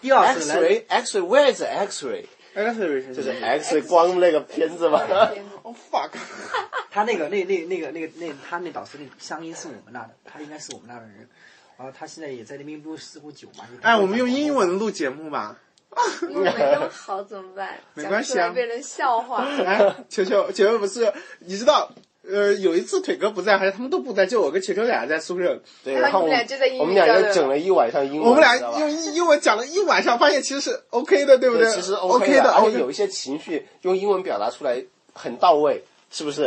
[0.00, 2.24] 第二次来 X-ray is X-ray？
[2.54, 5.02] 哎，是是就是 X 光那个片子嘛。
[5.62, 6.12] 哦，fuck，
[6.90, 11.28] 他那个那那那个那个那他那导师那乡音是我们那的，他应该是我们那的人。
[11.76, 13.66] 然后他现在也在那边录似乎久嘛。
[13.82, 15.58] 哎，我们用英文录节目吧。
[16.28, 17.78] 没那么好怎么办？
[17.94, 19.44] 没关系啊被人笑话。
[19.64, 21.90] 哎，球球，球球不是，你知道，
[22.28, 36.42] 呃，有一次腿哥不在，还是他们都不在，就我跟球球俩在宿舍，对，然后我们们俩就在英语我们俩就整了一晚上英文，我们俩用英文讲了一晚上，发现其实是 OK 的，对不对，其实 OK 的，而且有一些情绪用英文表达出来很到位，是不是？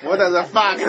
[0.00, 0.80] 对，我在这 fuck。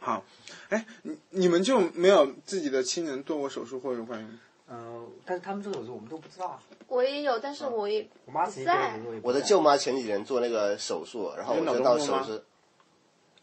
[0.00, 0.24] 好，
[0.70, 4.26] 哎，你你们就没有自己的亲人做过手术或者关于？
[4.68, 6.62] 嗯，但是他们做手术我们都不知道啊。
[6.88, 12.40] 我也有，但是我也我妈在我的舅妈前几年做那个手术，然后我就到手术，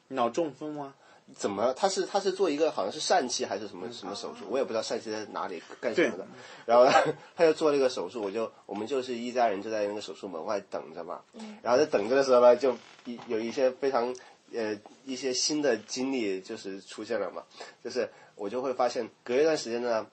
[0.09, 0.93] 脑中风吗？
[1.33, 1.73] 怎么？
[1.73, 6.27] 他是他是做一个好像是疝气还是什么什么手术，我也不知道疝气在哪里干什么的。
[6.65, 6.91] 然后呢
[7.35, 11.21] 他就做那个手术，我就我们就是一家人就在那个手术门外等着嘛。
[11.61, 14.13] 然后在等着的时候呢，就一有一些非常
[14.53, 17.41] 呃一些新的经历就是出现了嘛，
[17.81, 20.05] 就是我就会发现隔一段时间呢，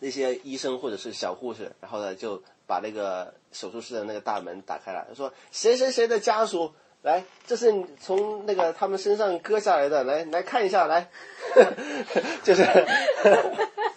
[0.00, 6.72] 那些医生或者是小护士，然后呢就把那个手术室的那个大门打开了，他说谁谁谁的家属。
[7.02, 11.08] 来，这是从那个他们身上割下来的，来来看一下，来，
[12.42, 12.64] 就是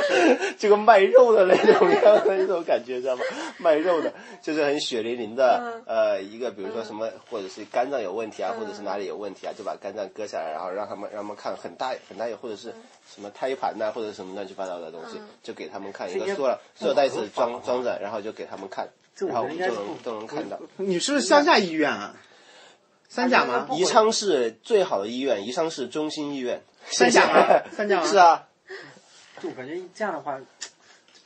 [0.58, 3.22] 这个卖肉的那种 样的那种感觉，知道吗？
[3.58, 12.72] 卖肉的，就是很血淋淋的，呃，一个比如说什么，或者是肝脏有问题啊，或者是哪里有问题啊，就把肝脏割下来，然后让他们让他们看很大很大，或者是
[13.12, 20.58] 什么胎盘呐、或者什么乱七八糟的东西，就给他们看一个塑料塑料袋子装装着，然后就给他们看，然后我们就能都能看到。
[20.76, 22.14] 你是不是乡下医院啊？
[23.08, 23.68] 三甲吗？
[23.72, 26.62] 宜昌市最好的医院，宜昌市中心医院。
[26.86, 27.62] 三甲吗？
[27.70, 28.06] 三甲吗？
[28.08, 28.16] 是。
[28.16, 28.48] 啊，
[29.42, 30.38] 就我感觉这样的话，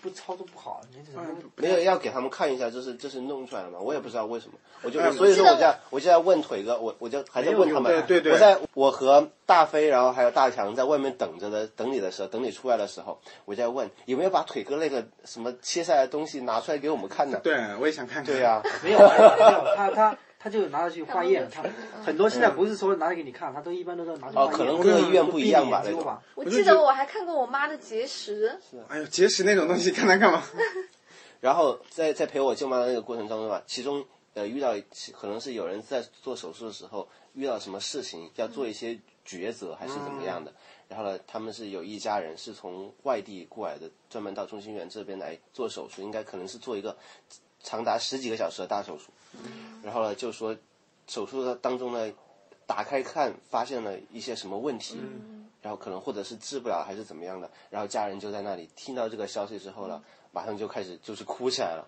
[0.00, 1.22] 不操作不好，你这种
[1.56, 3.78] 没有要给他们看一下，这是这是弄出来的嘛？
[3.78, 17.38] 我也不知道为什么，我就哎所以说我在我就在问腿哥，我我就还在问他们，对对对我在我和大飞，然后还有大强在外面等着的，等你的时候，等你出来的时候，我就在问有没有把腿哥那个什么切下来的东西拿出来给我们看呢？
[17.42, 18.24] 对，我也想看看。
[18.24, 21.64] 对呀、没有没有，他他他就拿着去化验，他
[22.04, 24.52] 很多现在不是说拿来给你看，他都一般都是拿去化验。
[24.52, 26.22] 哦可能各个医院不一样吧就避免研究吧。
[26.36, 28.56] 我记得我还看过我妈的结石，
[28.86, 30.44] 哎呦，结石那种东西看它干嘛？
[31.42, 34.04] 然后在在陪我舅妈的那个过程当中吧，其中
[34.34, 34.72] 呃遇到
[35.12, 40.52] 可能是有人在做手术的时候遇到什么事情，要做一些抉择还是怎么样的。
[40.88, 46.96] 然后呢，他们是有一家人是从外地过来的，专门到中心医院这边来做手术，应该可能是做一个
[47.64, 49.10] 长达十几个小时的大手术。
[49.82, 50.56] 然后呢，就说
[51.06, 52.12] 手术的当中呢，
[52.66, 54.98] 打开看发现了一些什么问题，
[55.62, 61.86] 然后可能或者是治不了还是怎么样的，然后家人就在那里听到这个消息之后呢，马上就开始就是哭起来了，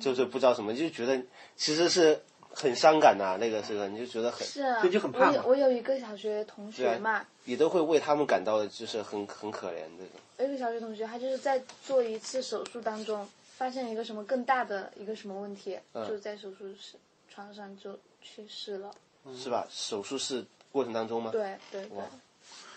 [0.00, 1.20] 就是不知道什么，就觉得
[1.56, 10.20] 其实是很伤感呐、那个时候你就觉得很是啊，所以就很怕我有我有一个小学同学嘛，你都会为他们感到就是很很可怜这种。
[10.38, 13.26] 有一个小学同学，他就是在做一次手术当中，
[13.56, 16.96] 发现一个什么更大的一个什么问题，嗯就在手术室
[17.32, 18.90] 床上就去世了。
[19.36, 19.66] 是吧？
[19.70, 21.30] 手术室过程当中吗？
[21.30, 21.98] 对对对，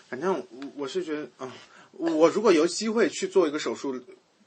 [0.08, 1.52] 反正我我是觉得，嗯，
[1.92, 4.00] 我如果有机会去做一个手术，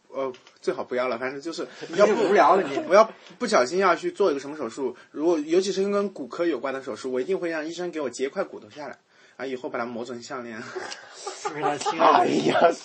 [0.07, 1.19] 呃，最好不要了。
[1.19, 8.97] 反正就是 要不无聊了你我要不小心要去做一个什么手术，如果尤其是跟骨科有关的手术，我一定会让医生给我截一块骨头下来，
[9.37, 10.59] 啊，以后把它磨成项链。
[10.61, 12.17] 非常亲爱的。
[12.17, 12.75] 哎呀，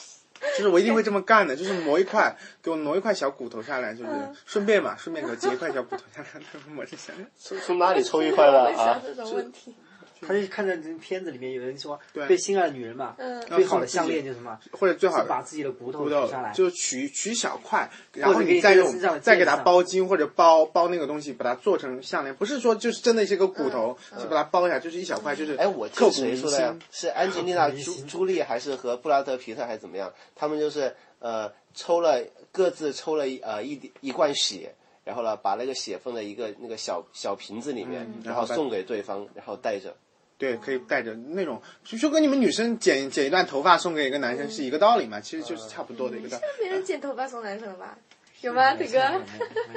[0.57, 4.11] 就是我一定会这么干的，就是磨一块，给我磨一块小骨头下来，就是
[4.45, 7.29] 顺便嘛，顺便给我截一块小骨头下来，磨成项链。
[7.37, 9.01] 从从哪里抽一块的啊？
[9.05, 9.75] 这种问题。
[10.21, 14.59] 他就看着这片子里面有人说，对被心爱的女人嘛，嗯最好的项链就是什么？
[14.73, 22.35] 或者最好是把自己的骨头取下来，就取取小块，然后你再用再给它包金或者包包那个东西，把它做成项链。
[22.35, 26.77] 不是说就是真的是一个骨头，嗯就把它包一下，就是一小块，就是哎，我刻骨铭听谁说的呀。？
[26.91, 30.13] 是安吉丽娜朱朱莉还是和布拉德皮特还是怎么样？
[30.35, 34.75] 他们就是呃抽了各自抽了一呃一一罐血，
[35.05, 39.95] 然后呢把那个血放在一个那个小小瓶子里面，然然后送给对方，然后带着。
[40.39, 46.45] 对，可以带着那种，就就跟你们女生剪剪一段头发送给一个男生是一个道理嘛，其实就是差不多的一个道理。
[46.63, 47.97] 别人剪头发送男生了吧？
[48.43, 49.01] 有吗，铁哥？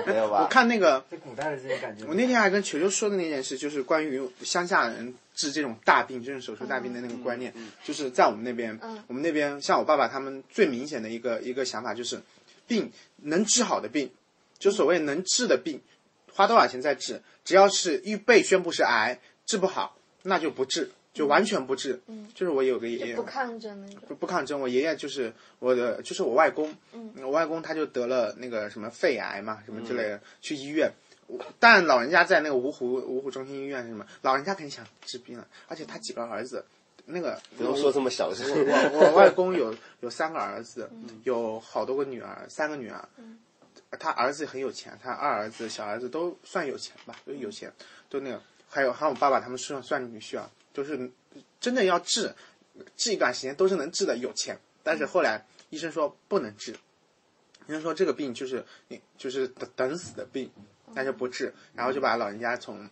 [0.06, 0.42] 没有吧？
[0.44, 2.06] 我看那个， 在古代的这种感觉。
[2.06, 7.54] 我那天还跟球球说的那件事，就是关于乡下人治这种大病，这种手术大病的那个观念，
[7.86, 12.22] 就是在我们那边，我们那边像我爸爸他们最明显的一个一个想法就是，
[12.68, 12.92] 病
[13.24, 14.12] 能治好的病，
[14.60, 15.82] 就所谓能治的病，
[16.34, 22.00] 花多少钱再治，只要是预备宣布是癌，治不好那就不治，就完全不治。
[22.34, 24.02] 就是我有个爷爷不抗争那种。
[24.08, 26.76] 不不抗争，我爷爷就是我的，就是我外公，
[27.22, 30.92] 我外公他就得了那个什么肺癌嘛，什么之类的，去医院。
[31.60, 34.06] 但老人家在那个芜湖芜湖中心医院是什么？
[34.22, 36.66] 老人家肯定想治病了，而且他几个儿子，
[37.06, 38.48] 那个不用说这么小声。
[38.50, 40.90] 我我外公有 有三个儿子，
[41.24, 43.08] 有好多个女儿，三个女儿。
[44.00, 47.72] 他儿子很有钱，他二儿子、小儿子都算有钱吧，都有钱，
[48.10, 48.42] 都那个。
[48.70, 51.12] 还有还有我爸爸他们算算女婿啊，就是
[51.60, 52.34] 真的要治，
[52.96, 54.58] 治一段时间都是能治的，有钱。
[54.84, 56.72] 但是后来医生说不能治，
[57.68, 60.50] 医生说这个病就是你就是等等死的病，
[60.94, 62.90] 那就不治，然后就把老人家从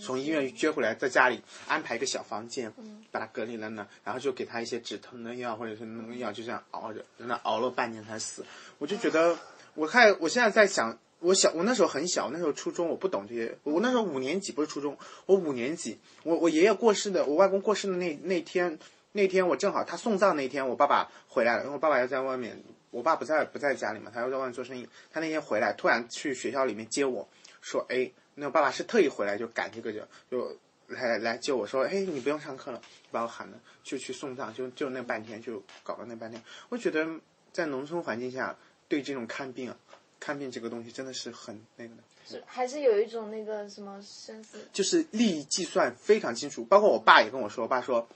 [0.00, 2.72] 从医院接回来，在家里安排一个小房间，
[3.10, 8.44] 把他隔离了呢，然后就给他一些止疼的药或者是那个药，就这样熬着，在那熬了半年才死。
[8.78, 9.36] 我就觉得，
[9.74, 18.78] 我看我现在在想，我小我那时候很小，那时候初中我不懂这些，我那时候五年级不是初中，我五年级，我我爷爷过世的，我外公过世的那那天，
[19.12, 27.26] 那天我正好他送葬那天，我爸爸回来了，因为我爸爸要在外面，我爸不在不在家里嘛，他要在外面做生意，他那天回来，突然去学校里面接我，
[27.62, 30.00] 说，哎，那个爸爸是特意回来就赶这个就
[30.30, 30.56] 就
[30.88, 37.08] 来来接我说，哎，你不用上课了，把我喊了，就去送葬，就就那半天就搞了那半天，我觉得
[37.52, 38.54] 在农村环境下，
[38.86, 39.76] 对这种看病啊，
[40.20, 42.02] 看病这个东西真的是很那个的。
[42.28, 46.64] 是还是有一种那个什么生死，就是利益计算非常清楚。
[46.64, 48.08] 包括我爸也跟我说，我爸说，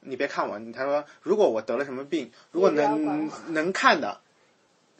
[0.00, 4.20] 你别看我，他说如果我得了什么病，如果能能看的。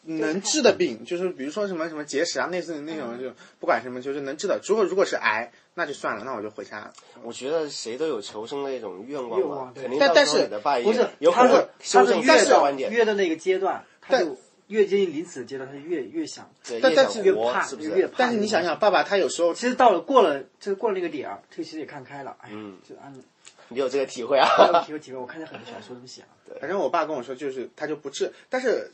[0.02, 4.58] 能治的病，就是比如说什么什么结石啊，类似的那种，就不管什么，就是能治的。
[4.64, 6.90] 如果如果是癌，那就算了，那我就回家。
[7.22, 14.38] 我觉得谁都有求生的一种愿望嘛愿望，对肯定到时候但但是不是有可他是能修正他是越自己的观点，越的那个阶段，他但就
[14.70, 17.82] 越接近临死的阶段，他就越越想，对但但是越怕，是不？
[17.82, 18.14] 是越怕。
[18.16, 22.36] 但是你想想，爸爸他有时候其实到了过了，就是过了那个点儿，这个其实也看开了。
[22.40, 23.12] 哎呀，嗯就按
[23.68, 24.48] 你有这个体会啊？
[24.72, 26.28] 有体会体会，我看见很多小说这么写啊。
[26.60, 28.90] 反正我爸跟我说，就是他就不治，但是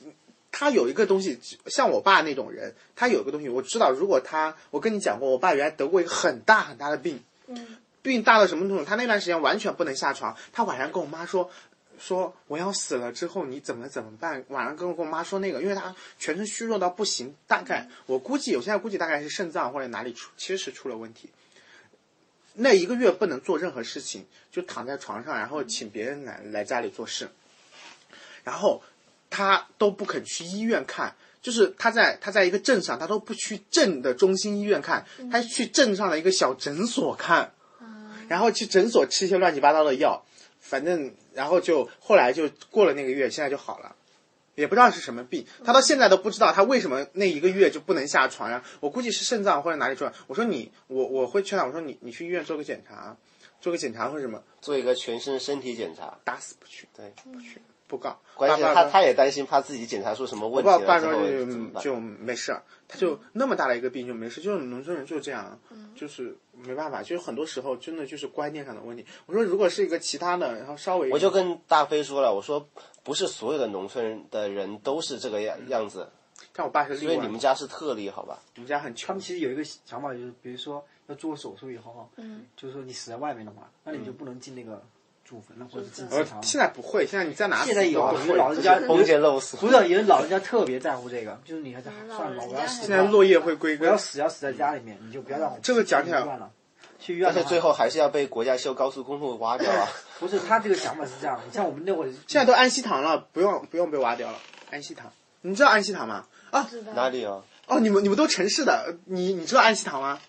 [0.51, 8.85] 他有一个东西，像我爸那种人，他有一个东西，我知道，如果他，我跟你讲过，我爸原来得过一个很大很大的病，嗯，病大到什么程度？
[8.85, 11.51] 他那段时间完全不能下床，他晚上跟我妈说。
[11.99, 14.45] 说我要死了之后你怎么怎么办？
[14.49, 21.31] 晚上跟我跟我妈说那个，因为她全身虚弱到不行，大概我估计，我现在估计大概是肾脏或者哪里出，其实是出了问题。
[22.55, 27.29] 那一个月不能做任何事情，就躺在床上，然后请别人来来家里做事。
[28.45, 28.83] 然后
[29.29, 37.53] 他都不肯去医院看，就是他在他在一个镇上，他都不去镇的中心医院看，他去镇上的一个小诊所看。
[38.29, 40.25] 然后去诊所吃一些乱七八糟的药，
[40.69, 43.95] 反正然后就后来就过了那个月，现在就好了。
[44.57, 50.13] 也不知道是什么病，他到现在都不知道他为什么那一个月就不能下床呀、我估计是肾脏或者哪里出来。
[50.27, 53.15] 我说你，我我会劝他，我说你你去医院做个检查，
[53.61, 56.19] 做个检查或者什么，做一个全身身体检查。
[56.25, 58.19] 打死不去，对，不去不告。
[58.35, 61.83] 关键他他也担心怕自己检查出什么问题我爸爸了之后说就怎么办？
[61.83, 65.59] 就没事儿，他就那么大的一个病就没事，就是农村人就这样，
[65.95, 69.07] 就是没办法，就是很多时候真的就是观念上的问题。
[69.27, 72.69] 我说如果是一个其他的，然后稍微我就跟大飞说了，我说
[73.03, 76.09] 不是所有的农村的人都是这个样样子，
[76.53, 78.39] 但我爸是例外，所以你们家是特例，好吧？
[78.55, 84.83] 你们家很穷他们，其实有一个想法，就是比如说要做手术以后啊，嗯，就是说你死在外面的话，那你就不能进那个
[85.29, 86.43] 祖坟了，或者进祠呃堂。
[86.43, 89.57] 现在不会，现在你在哪死现在有都不会有老人家封建漏俗。
[89.57, 93.97] 不是，有人老人家特别在乎这个，就是你还是老算了，人家还我要死现在落叶会归我要。
[93.97, 96.51] 死要死在家里面，你就不要让我这个讲起来去医院了。
[96.99, 99.89] 去医院的话，但是最后还是要被国家修高速公路挖掉啊！
[100.21, 104.39] 不是他这个想法是这样，你像我们那会儿现在都安息堂了，不用不用被挖掉了。
[104.71, 105.13] 安息堂，
[105.43, 106.27] 你知道安息堂吗？
[106.51, 107.43] 啊，哪里啊？
[107.67, 110.21] 哦，你们你们都城市的，你你知道安息堂吗？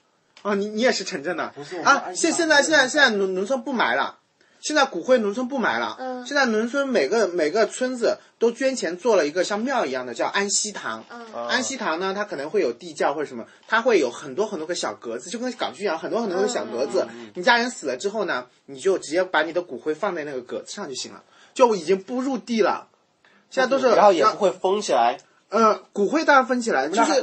[0.41, 2.11] 哦，你你也是城镇的不是啊？
[2.13, 4.17] 现现在现在现在农农村不埋了，
[4.59, 11.03] 现在骨灰农村不埋了，嗯现在农村每个每个村子都捐钱做了一个像庙一样的叫安息堂。
[11.09, 17.07] 嗯安息堂呢，它可能会有地窖或者什么，它会有很多很多个小格子，就跟港剧一样，很多很多个小格子。
[17.35, 22.87] 你家人死了之后呢，你就直接把你的骨灰放在那个格子上就行了，就已经不入地了。
[23.49, 25.17] 现在都是，然后也不会封起来，
[25.49, 27.21] 呃，骨灰当然分起来，就是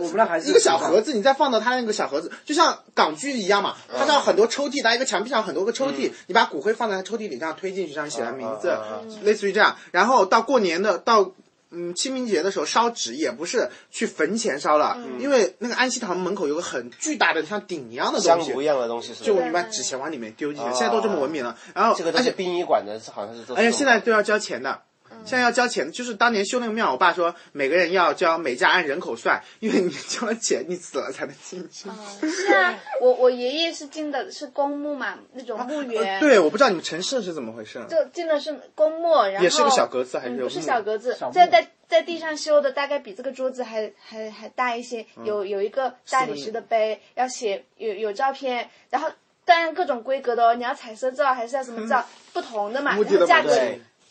[0.48, 8.76] 一个小盒子，你再放到它那个小盒子，就像港剧一样嘛，它叫很多抽屉，它一个墙壁上很多个抽屉，你把骨灰放在它抽屉里，这样推进去，上面写上名字
[9.22, 9.76] 类似于这样。
[9.90, 11.32] 然后到过年的到。
[11.76, 19.12] 嗯，清明节的时候烧纸也不是去坟前烧了，因为那个安息堂门口有个很巨大的像鼎一样的东西，香炉一样的东西？
[19.14, 21.58] 就你把纸钱往里面丢进去，现在都这么文明了。
[21.74, 23.60] 然后而且殡仪馆的，好像是都是。
[23.60, 24.82] 而且现在都要交钱的。
[25.24, 31.88] 现在要交钱，就是当年修那个庙，我爸说每个人要交，每家按人口算，因为你交了钱，你死了才能进去。
[32.22, 36.14] 嗯是啊，我我爷爷是进的是公墓嘛，那种墓园。
[36.14, 49.10] 呃对，我不知道你们城市是怎么回事，就进的是公墓，然后也是个小格子还是嗯、不是小格子在在在地上修的，大概比这个桌子还还还大一些，嗯有有一个大理石的碑，要写有有照片，然后
[49.44, 53.54] 当然各种规格的哦，你要彩色照还是要什么照，不同的嘛，然后价格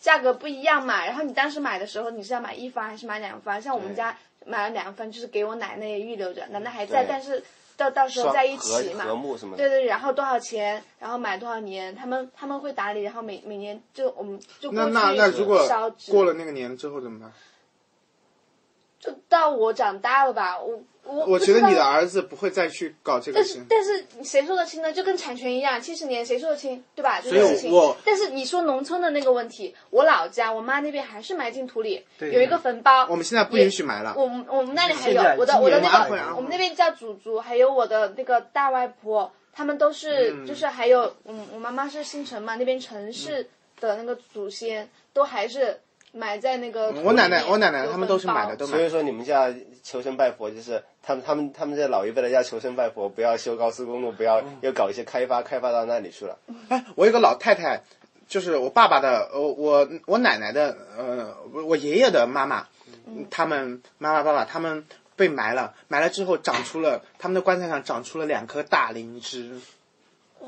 [0.03, 3.61] 价格不一样嘛，然后你当时买的时候你是要买一方还是买两方？
[3.61, 7.41] 像我们家买了两方，就是给我奶奶也预留着，奶奶还在，但是
[7.77, 9.05] 到到时候在一起嘛。
[9.55, 17.31] 对对，然后多少钱，然后买多少年，他们他们会打理，然后每每年就我们就过那去那那如果烧纸过了那个年之后怎么办？
[18.99, 23.65] 就到我长大了吧，我我我觉得你的儿子不会再去搞这个但是。
[23.69, 24.91] 但是谁说得清呢？
[24.91, 27.19] 就跟产权一样，七十年谁说得清，对吧？
[27.21, 27.95] 这所以个事情我。
[28.05, 33.05] 但是你说农村的那个问题，我老家我妈那边还是埋进土里，对有一个坟包。
[33.09, 34.13] 我们现在不允许埋了。
[34.17, 43.47] 我们我们那里还有我的我的那个我们那边叫祖祖，还有我的那个大外婆，他们都是、嗯就是还有嗯，我妈妈是姓陈嘛，那边陈氏
[43.79, 45.79] 的那个祖先、都还是
[46.13, 46.91] 埋在那个。
[47.04, 48.89] 我奶奶我奶奶有他们都是买的，都买所以。
[48.89, 56.38] 说你们家求神拜佛，就是他们他们他们这老一辈的要求神拜佛，不要修高速公路，不要又搞一些开发，开发到那里去了。
[56.69, 57.82] 哎，我有个老太太，
[58.28, 62.67] 就是我爸爸的，呃，我我奶奶的，呃，我我爷爷的妈妈，
[63.32, 69.60] 他们妈妈爸爸他们被埋了，埋了之后长出了他们的棺材上长出了两颗大灵芝，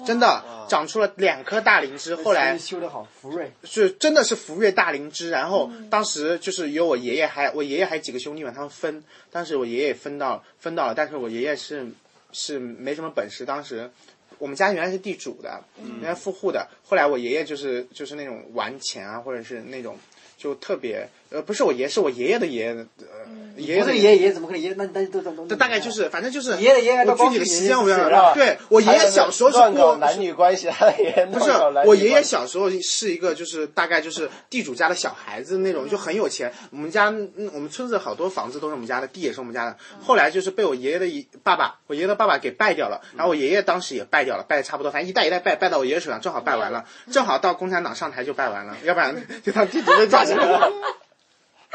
[0.06, 3.52] 真的长出了两颗大灵芝，后来修的好，福瑞。
[3.64, 11.88] 是真的是福瑞大灵芝，然后当时就是有我爷爷还我爷爷还几个兄弟嘛，他们分，当时我爷爷分到分到了，但是我爷爷是
[12.32, 13.90] 是没什么本事，当时
[14.38, 15.64] 我们家原来是地主的，
[16.02, 19.98] 原来富户的，后来我爷爷就是就是那种玩钱啊，或者是那种
[20.38, 24.74] 就特别呃不是我爷是我爷爷的爷爷的呃爷爷的不是爷爷怎么可能爷？
[24.78, 25.48] 那那都都都。
[25.48, 31.52] 这大概就是反正就是爷爷的爷爷我具体的时间我不要了，是吧对我爷爷小时候是乱搞过男女关系，他也不是
[31.86, 36.52] 我爷爷小时候是一个，就是大概就是地主家的小孩子那种，就很有钱。
[36.72, 39.78] 我们家嗯我们村子好多房子都是我们家的，地也是我们家的。
[40.02, 50.72] 后来就是被我爷爷的一爸爸，我爷爷的爸爸给败掉了，然后我爷爷当时也败掉了，败的差不多，反正一代一代败，败到我爷爷手上，正好败完了，正好到共产党上台就败完了，要不然 就当地主被抓起来了。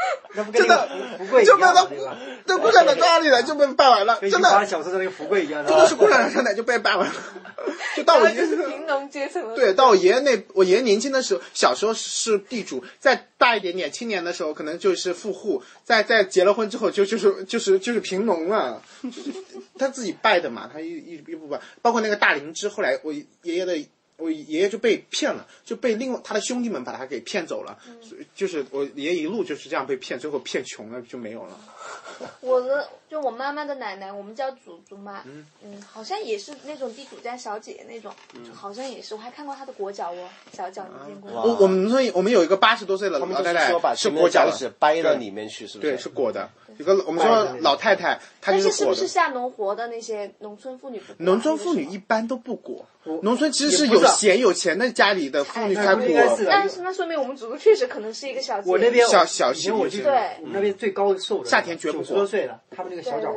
[0.33, 2.17] 那不跟真的那个福贵一就被他样吗？
[2.45, 5.69] 对共产党抓里来就被败完了，真的，小时候的那个福贵一样的。
[5.69, 7.13] 真的是共产党上台就被败完了，
[7.95, 8.41] 就到我爷爷。
[8.41, 9.53] 就是贫农阶层。
[9.55, 19.31] 对，到我爷爷那，我爷爷年轻的时候，小时候是地主，再大一点点，青年的时候可能就是富户，再再结了婚之后就就是就是就是贫农了， 就是
[19.77, 23.77] 他自己拜的嘛，他一一一步拜，包括那个大灵芝，后来我爷爷的
[24.21, 31.59] 我爷爷就被骗了，就被另外他的兄弟们把他给骗走了，所以就是我爷爷一路就是这样被骗，最后骗穷了就没有了。
[32.41, 38.11] 我的就我妈妈的奶奶，我们叫祖祖嘛，嗯嗯好像也是那种地主家小姐那种，
[38.45, 41.41] 就好像也是，我还看过她的裹脚哦，小脚你见过吗？
[41.45, 45.91] 我我们所以我们有一个八十多岁的老太太是裹脚的趾掰到里面去，是不是？
[45.91, 46.49] 对，是裹的。
[46.77, 49.07] 有个我们说老太太，她就是裹的但是是不是。
[49.07, 51.01] 下农活的那些农村妇女？
[51.17, 52.85] 农村妇女一般都不裹，
[53.21, 56.07] 农村其实是有闲有钱的家里的妇女才裹。
[56.47, 58.71] 但是那说明我们祖宗确实可能是一个小姐。
[58.71, 63.33] 我那边小小以前我去细节对我们那边最高瘦的夏天绝不九十多岁了，他们那个小脚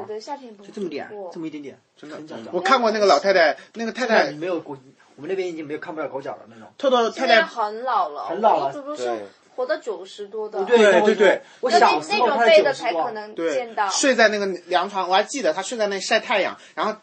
[0.62, 2.36] 就这么点，这么一点点，真的很小。
[2.52, 4.76] 我看过那个老太太，那个太太没有狗，
[5.16, 6.68] 我们那边已经没有看不了狗脚了那种。
[6.76, 9.20] 透透现在太太，很老了，很老了对
[9.56, 10.62] 活到九十多的。
[10.64, 13.88] 对对对那我小时那种背的才可能见到。
[13.88, 16.96] 睡在那个凉床，我还记得他睡在那晒太阳，然后。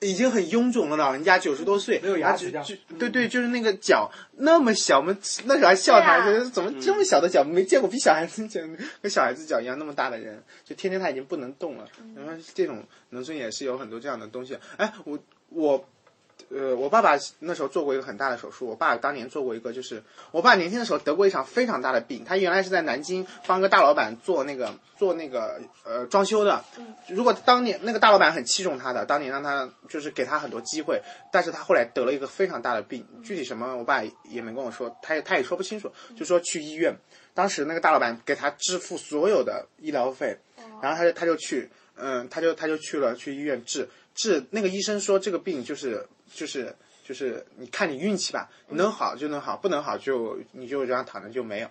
[0.00, 2.50] 已经很臃肿了，老人家九十多岁，没有牙齿
[2.98, 8.60] 对对，就是那个脚那么小，我们那时候还笑他，对啊就是怎么这么小的脚，没见过比小孩子脚
[9.02, 11.86] 跟小孩子脚一样那么大的人，就天天他已经不能动了。
[12.16, 14.56] 然后这种农村也是有很多这样的东西。
[14.76, 15.18] 哎，我
[15.50, 15.88] 我
[16.52, 18.66] 呃，我爸爸那时候做过一个很大的手术。
[18.66, 22.24] 我爸当年做过一个，就是我爸年轻的时候得过一场非常大的病。
[22.24, 26.64] 他原来是在南京帮个大老板做那个做那个呃装修的。
[27.08, 36.94] 如果当年那个大老板很器重他的，当年让他就是给他很多机会，但是他后来得了一个非常大的病，具体什么我爸也没跟我说，他也他也说不清楚，就说去医院。
[37.32, 40.36] 当时那个大老板给他支付所有的医疗费，
[40.82, 44.44] 然后他就他就去，嗯，他就他就去了去医院治治。
[44.50, 46.74] 那个医生说这个病就是就是
[47.04, 51.68] 就是你看你运气吧，能好就能好，不能好就你就这样躺着就没有。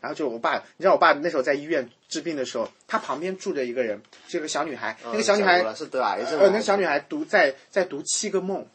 [0.00, 8.66] 然后就我爸，你知道我爸那时候在医院治病的时候，他旁边住着一个人，是个小女孩，那个小女孩是得癌症呃，那个小女孩读在在读七个梦，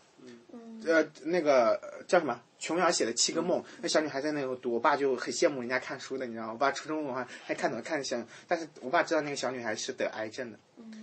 [0.86, 2.42] 呃，那个呃叫什么？
[2.60, 6.54] 琼瑶写的《七个梦》，那小女孩在那个读，我爸就很羡慕人家看书的，你知道吗？
[6.54, 10.58] 我爸初中文化还看懂看想，但是我爸知道那个小女孩是得癌症的。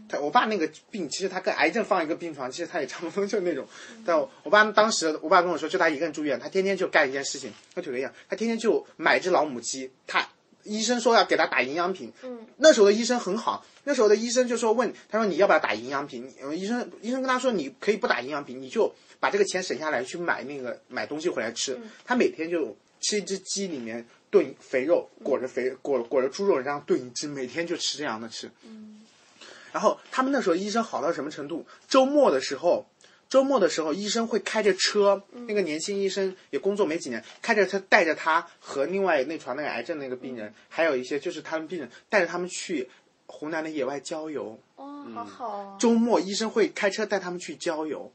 [0.08, 3.66] 他我爸那个病，其实他跟癌症放一个病床，其实他也差不多就那种。
[4.04, 10.28] 但我我爸当时，我爸跟我说，就他一个人住院，他天天就干一件事情，跟腿哥一样，他天天就买只老母鸡，他
[10.62, 16.32] 医生说要给他打营养品，嗯，那时候的医生很好，那时候的医生就说问他说你要不要打营养品？
[16.54, 18.94] 医生医生跟他说你可以不打营养品，你就
[19.24, 21.80] 把这个钱省下来去买那个买东西回来吃。
[22.04, 28.50] 他每天就吃一只鸡里面炖肥肉，裹着肥裹裹着猪肉，然后炖一只，每天就吃这样的吃。
[28.66, 29.00] 嗯
[29.72, 31.66] 然后他们那时候医生好到什么程度？
[31.88, 32.86] 周末的时候，
[33.30, 42.88] 周末的时候，医生会开着车，那个年轻医生也工作没几年，开着车带着他和另外那床那个癌症那个病人，还有一些就是他们病人，带着他们去
[43.26, 44.60] 湖南的野外郊游。
[44.76, 45.76] 哦，好好哦。
[45.80, 48.12] 周末医生会开车带他们去郊游，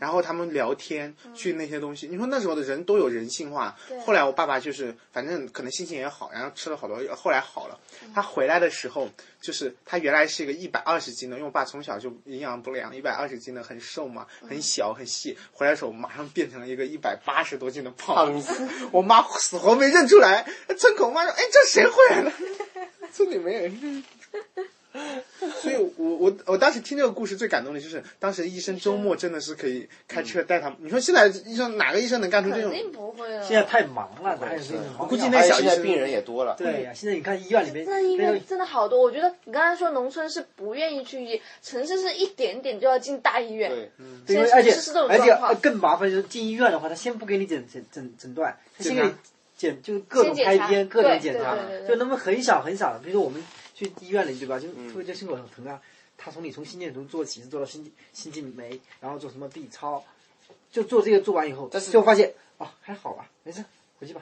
[0.00, 2.08] 然后他们聊天，去那些东西。
[2.08, 3.76] 你说那时候的人都有人性化。
[4.04, 7.78] 后来我爸爸就是，反正可能心情也好，然后吃了好多，后来好了。
[8.12, 9.08] 他回来的时候，
[9.40, 15.36] 就是他原来是一个一百二十斤的，因为我爸从小就营养不良，一百二十斤的很瘦嘛，很小很细。
[15.52, 18.66] 回来的时候马上变成了一个一百八十多斤的胖子。
[18.90, 20.46] 我妈死活没认出来，
[20.78, 22.32] 村口妈说：“哎，这谁回来了？”
[23.12, 24.04] 村里没人认。
[25.60, 30.78] 所以我，我我当时听这个故事最感动的就是，当时医生周末真的是可以开车带他们。
[30.80, 32.70] 你说现在医生哪个医生能干出这种？
[32.70, 33.46] 肯定不会了。
[33.46, 35.06] 现在太忙了，哪有这种忙？
[35.06, 43.70] 估计那小医生病人也多了，对呀，现在你看医院里面，那医院真的好多，我觉得你刚才说农村是不愿意去医，城市是一点点就要进大医院。
[43.70, 43.90] 对，
[44.26, 44.72] 对因为而且
[45.08, 49.10] 而且更麻烦，就是进医院的话，他先不给你诊诊诊诊断，他先给你
[49.56, 51.56] 检，就是各种拍片、各种检查
[51.86, 53.42] 就那么很小很小的，比如说我们
[53.86, 55.80] 去医院里对吧，就嗯特别这心口很疼啊，
[56.18, 60.04] 他从你从心电图做起，做到心心肌酶，然后做什么 B 超，
[60.70, 63.64] 就做这个做完以后，但是就发现啊还好吧，没事，
[63.98, 64.20] 回去吧。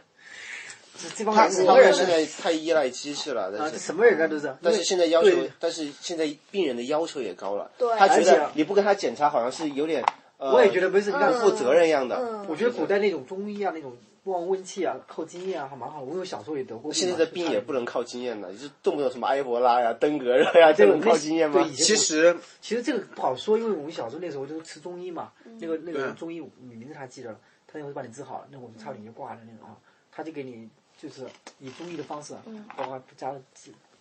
[1.00, 2.06] 这这帮人什么人现？
[2.06, 3.72] 在太依赖机器了，啊，但是。
[3.72, 4.52] 这什么人啊都是。
[4.60, 5.30] 但是现在要求，
[5.60, 7.70] 但是现在病人的要求也高了。
[7.78, 10.04] 对他觉得你不跟他检查，好像是有点，
[10.38, 12.16] 呃、我也觉得不是，你看不负责任一样的。
[12.16, 13.96] 嗯，我觉得古代那种中医啊，那种
[14.30, 16.02] 望温气啊，靠经验啊，还蛮好。
[16.02, 16.92] 我有小时候也得过。
[16.92, 21.72] 现在的病也不能靠经验的，就动不动什么埃博拉呀、登革热呀，这能靠经验吗对？
[21.72, 29.76] 其实其实这个不好说，因为我们小时候那时候就是吃中医嘛，那个那个中医你名字他记得了，他那会把你治好了，那我们差点就挂了那种啊，
[30.10, 31.26] 他就给你就是
[31.58, 32.42] 以中医的方式啊，
[32.76, 33.34] 包括家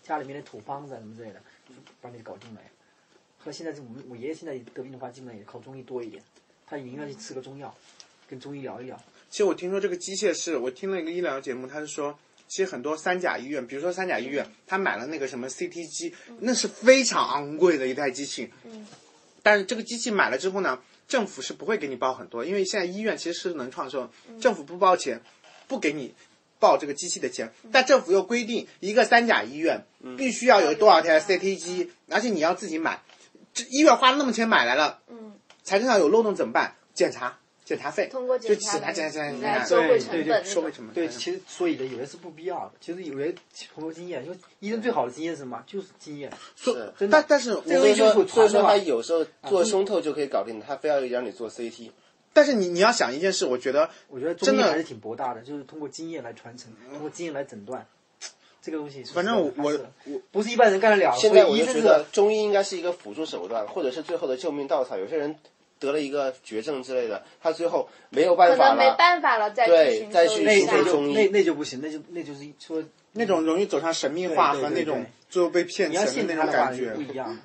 [0.04, 2.62] 家里面的土方子啊什么之类的，就把你搞定了。
[3.40, 6.24] 后来现在是我们我爷爷现在得病的话，基本上也靠中医多一点，
[6.66, 7.74] 他宁愿去吃个中药，
[8.28, 9.00] 跟中医聊一聊。
[9.30, 12.18] 其实我听说这个机械是，我听了一个医疗节目，他是说，
[12.48, 18.50] 其实很多三甲医院，比如说三甲医院，他买了那个什么 CT 机，那是非常昂贵的一台机器。
[19.44, 24.10] 但是这个机器买了之后呢，政府是不会给你报很多，因为现在医院其实是能创收，
[24.40, 25.22] 政府不包钱，
[25.68, 26.14] 不给你
[26.60, 29.86] 报这个机器的钱，但政府又规定一个三甲医院
[30.18, 33.02] 必须要有多少台 CT 机，而且你要自己买，
[33.54, 36.76] 这医院花了那么钱买来了，嗯，财政上有漏洞怎么办？
[36.94, 37.38] 检查，
[37.68, 40.44] 检查费，通过就检查检查检查检查来检查，收回成对对对。
[40.46, 40.96] 收回成本。
[40.96, 42.72] 对，其实所以的有些是不必要的。
[42.80, 43.36] 其实有些
[43.76, 45.62] 通过经验，因为医生最好的经验是什么？
[45.68, 46.32] 就是经验。
[46.56, 51.92] 所是真的但但是我所以说，所以说他有时候做胸透就可以搞定，他非要让你做 CT。
[52.32, 57.86] 但是你你要想一件事，我觉得我觉得中真的医还是挺博大的，就是通过经验来传承，通过经验来诊断。
[58.60, 59.72] 这个东西，反正我我
[60.06, 61.16] 我不是一般人干得了。
[61.16, 64.98] 现在我就觉得中医应该是一个辅助手段，或者是最后的救命稻草。
[64.98, 65.34] 有些人
[65.80, 77.02] 得了一个绝症之类的，他最后没有办法可能没了，办法了，再去对再去那求一下寻求中医那那那就不行，那就那就是说那种容易走上神秘化和那种最后被骗你要钱的那种感觉不。
[77.02, 77.38] 一样。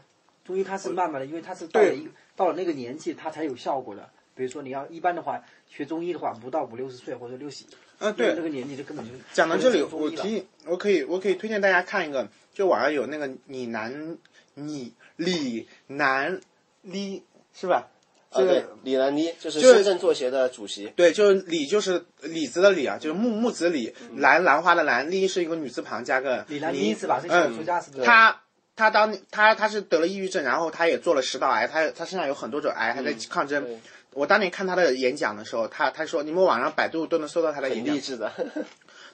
[0.44, 4.10] 中医它是慢慢的，因为它是到了一到了那个年纪，它才有效果的。
[4.34, 7.64] 比如说你要一般的话，学中医的话，不到五六十岁或者六十，
[7.98, 14.16] 嗯，对那，个年纪就根本就讲到这里，我提议，我可以，我可以推荐大家看一个，就网上有那个你南，
[14.54, 16.40] 你李南
[16.80, 17.22] 李
[17.54, 17.91] 是吧？
[18.32, 27.20] 啊，这个对，李兰妮就是就是深圳作协的主席，对，就是李就是李子的李啊，就是木木子李，兰兰花的兰，丽是一个女字旁加个李兰妮妮是吧？
[27.20, 28.04] 是小说家是不是？
[28.04, 28.40] 他
[28.74, 33.62] 他当他他是得了抑郁症，然后他也做了食道癌，他他身上有很多种癌，还在抗争。
[33.64, 33.78] 对
[34.14, 38.00] 我当年看他的演讲的时候，他他说，你们网上百度都能搜到他的演讲很励。
[38.00, 38.30] 志的。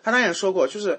[0.02, 0.98] 他当年说过，就是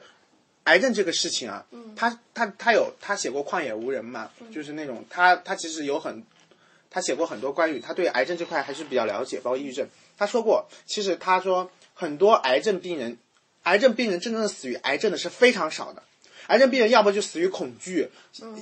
[0.63, 6.24] 癌症这个事情啊，嗯他他他有他写过《旷野无人》嘛，就是那种他他其实有很，
[6.90, 9.88] 他写过很多关于他对癌症这块还是比较了解，包括抑郁症。
[10.18, 13.18] 他说过，其实他说很多癌症病人，
[13.64, 16.04] 癌症病人真正的死于癌症的是非常少的。
[16.48, 18.10] 癌症病人要不就死于恐惧，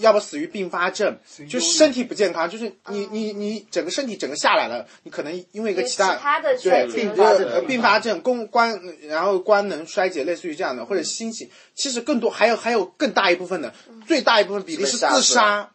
[0.02, 1.18] 要不死于并发症，
[1.48, 13.74] 就身体不健康，就是你你你整个身体整个下来了，你可能因为一个其他其他的对衰竭并和呃并发症、功关，然后官能衰竭，类似于这样的，或者心情，其实更多还有还有更大一部分的，
[14.06, 15.72] 最大一部分比例是自杀。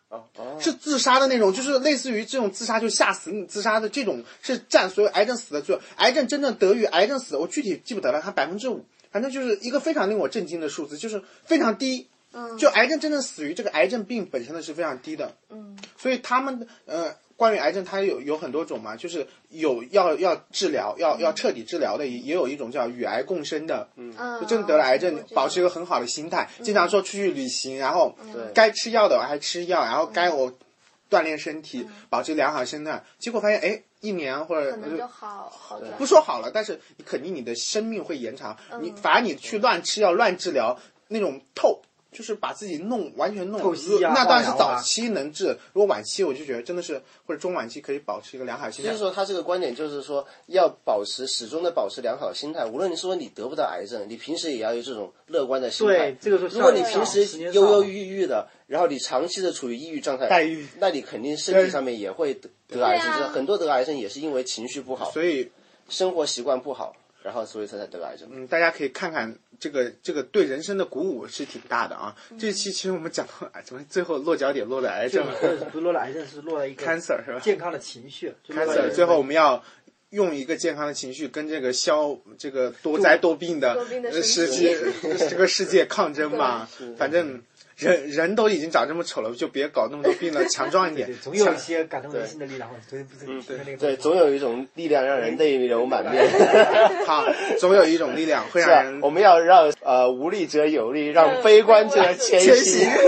[0.61, 12.09] 是自杀的那种，就是类似于这种自杀就吓死你自杀的这种，是占所有癌症死的最后，癌症真正得于癌症死的，我具体记不得了，它百分之五，反正就是一个非常令我震惊的数字，就是非常低。
[12.35, 15.37] 嗯就癌症真正死于这个癌症病本身的是非常低的。
[15.51, 28.17] 嗯所以他们呃，关于癌症它有有很多种嘛，就是有要要治疗，要要彻底治疗的，也也有一种叫与癌共生的，嗯，就真的得了癌症保持一个很好的心态，经常说出去旅行，然后
[28.55, 30.53] 该吃药的我还吃药，然后该我
[31.11, 35.93] 锻炼身体，保持良好心态，结果发现哎，一年或者可能就好好转。
[35.99, 40.79] 不说好了，但是你肯定你的生命会延长，你反而你去乱吃药、乱治疗
[41.09, 41.83] 那种透。
[42.13, 49.03] 就是把自己弄完全弄透析啊那当然是早期能治，如果晚期我就觉得真的是或者中晚期可以保持一个良好心态就是。
[49.03, 52.67] 说，他这个观点就是说，要保持始终的保持良好的心态。
[52.67, 56.17] 无论你说你得不到癌症，你平时也要有这种乐观的心态对。
[56.21, 63.09] 这个是如果你平时忧忧郁郁的，然后你长期的处于抑郁状态，待遇那你肯定身体上面也会得得癌症。
[63.09, 65.51] 啊很多得癌症也是因为情绪不好，所以
[65.89, 68.29] 生活习惯不好，然后所以才才得癌症。
[68.33, 72.15] 嗯，大家可以看看这个这个对人生的鼓舞是挺大的啊。
[72.39, 75.27] 这一期其实我们讲到哎，怎么最后落脚点落在癌症
[75.71, 78.35] 不是落了癌症，是落了一个 cancer 是吧健康的情绪。
[78.49, 79.63] ？cancer 最后我们要。
[80.13, 83.83] 用一个健康的情绪跟这个消这个多灾多病的
[84.23, 84.79] 世界
[85.19, 86.69] 这个世界抗争吧，
[86.99, 87.43] 反正
[87.77, 91.17] 人人都已经长这么丑了，就别搞那么多病了，强壮一点 对，。
[91.17, 92.69] 总有一些感动人心的力量。
[92.73, 96.29] 我昨天不是听的那个对，总有一种力量让人泪流满面。
[97.07, 97.25] 好，
[97.59, 99.01] 总有一种力量会让人？
[99.01, 102.91] 我们要让呃无力者有力，让悲观者前前行行。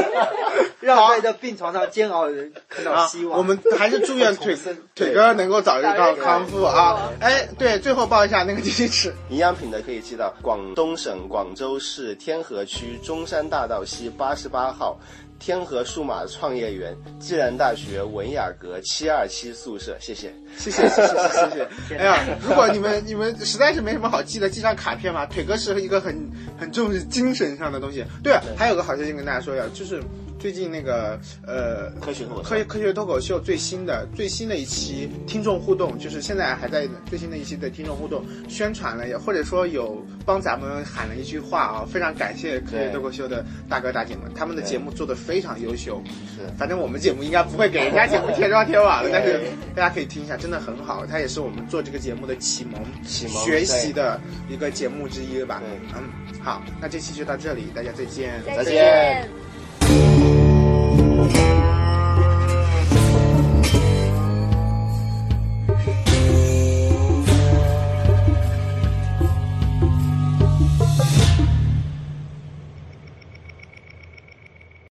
[0.81, 3.39] 让在这病床上煎熬的人看到啊希，望。
[3.39, 4.55] 我们还是祝愿腿
[4.95, 7.11] 腿哥能够早日到早日康复啊！
[7.21, 9.11] 哎，对，最后报一下那个地址。
[9.31, 14.97] 营养品的可以寄到广东省广州市天河区中山大道西八十八号，
[15.41, 19.97] 天河数码创业园暨南大学文雅阁七二七宿舍。
[19.99, 21.69] 谢谢，谢谢，谢谢，谢谢。
[21.99, 25.27] 哎呀， 如果你们你们实在是没什么好记的，寄张卡片吧。
[25.27, 28.05] 腿哥是一个很很重视精神上的东西。
[28.23, 30.01] 对还有个好消息跟大家说一下，就是
[30.39, 46.03] 最近那个呃科学脱口秀科科学脱口秀最新的最新的一期听众互动，就是现在还在最新的一期的听众互动宣传了，也或者说有帮咱们喊了一句话啊，非常感谢科学脱口秀的大哥大姐们，他们的节目做的非常优秀。
[46.37, 49.41] 是反正我们节目应该不会给人家节目贴砖贴瓦的，但是
[49.75, 51.07] 大家可以听一下，真的很好。
[51.07, 55.79] 它也是我们做这个节目的启蒙、启蒙学习的一个节目之一吧对。
[55.97, 58.43] 嗯，好，那这期就到这里，大家再见。
[58.45, 59.29] 再见。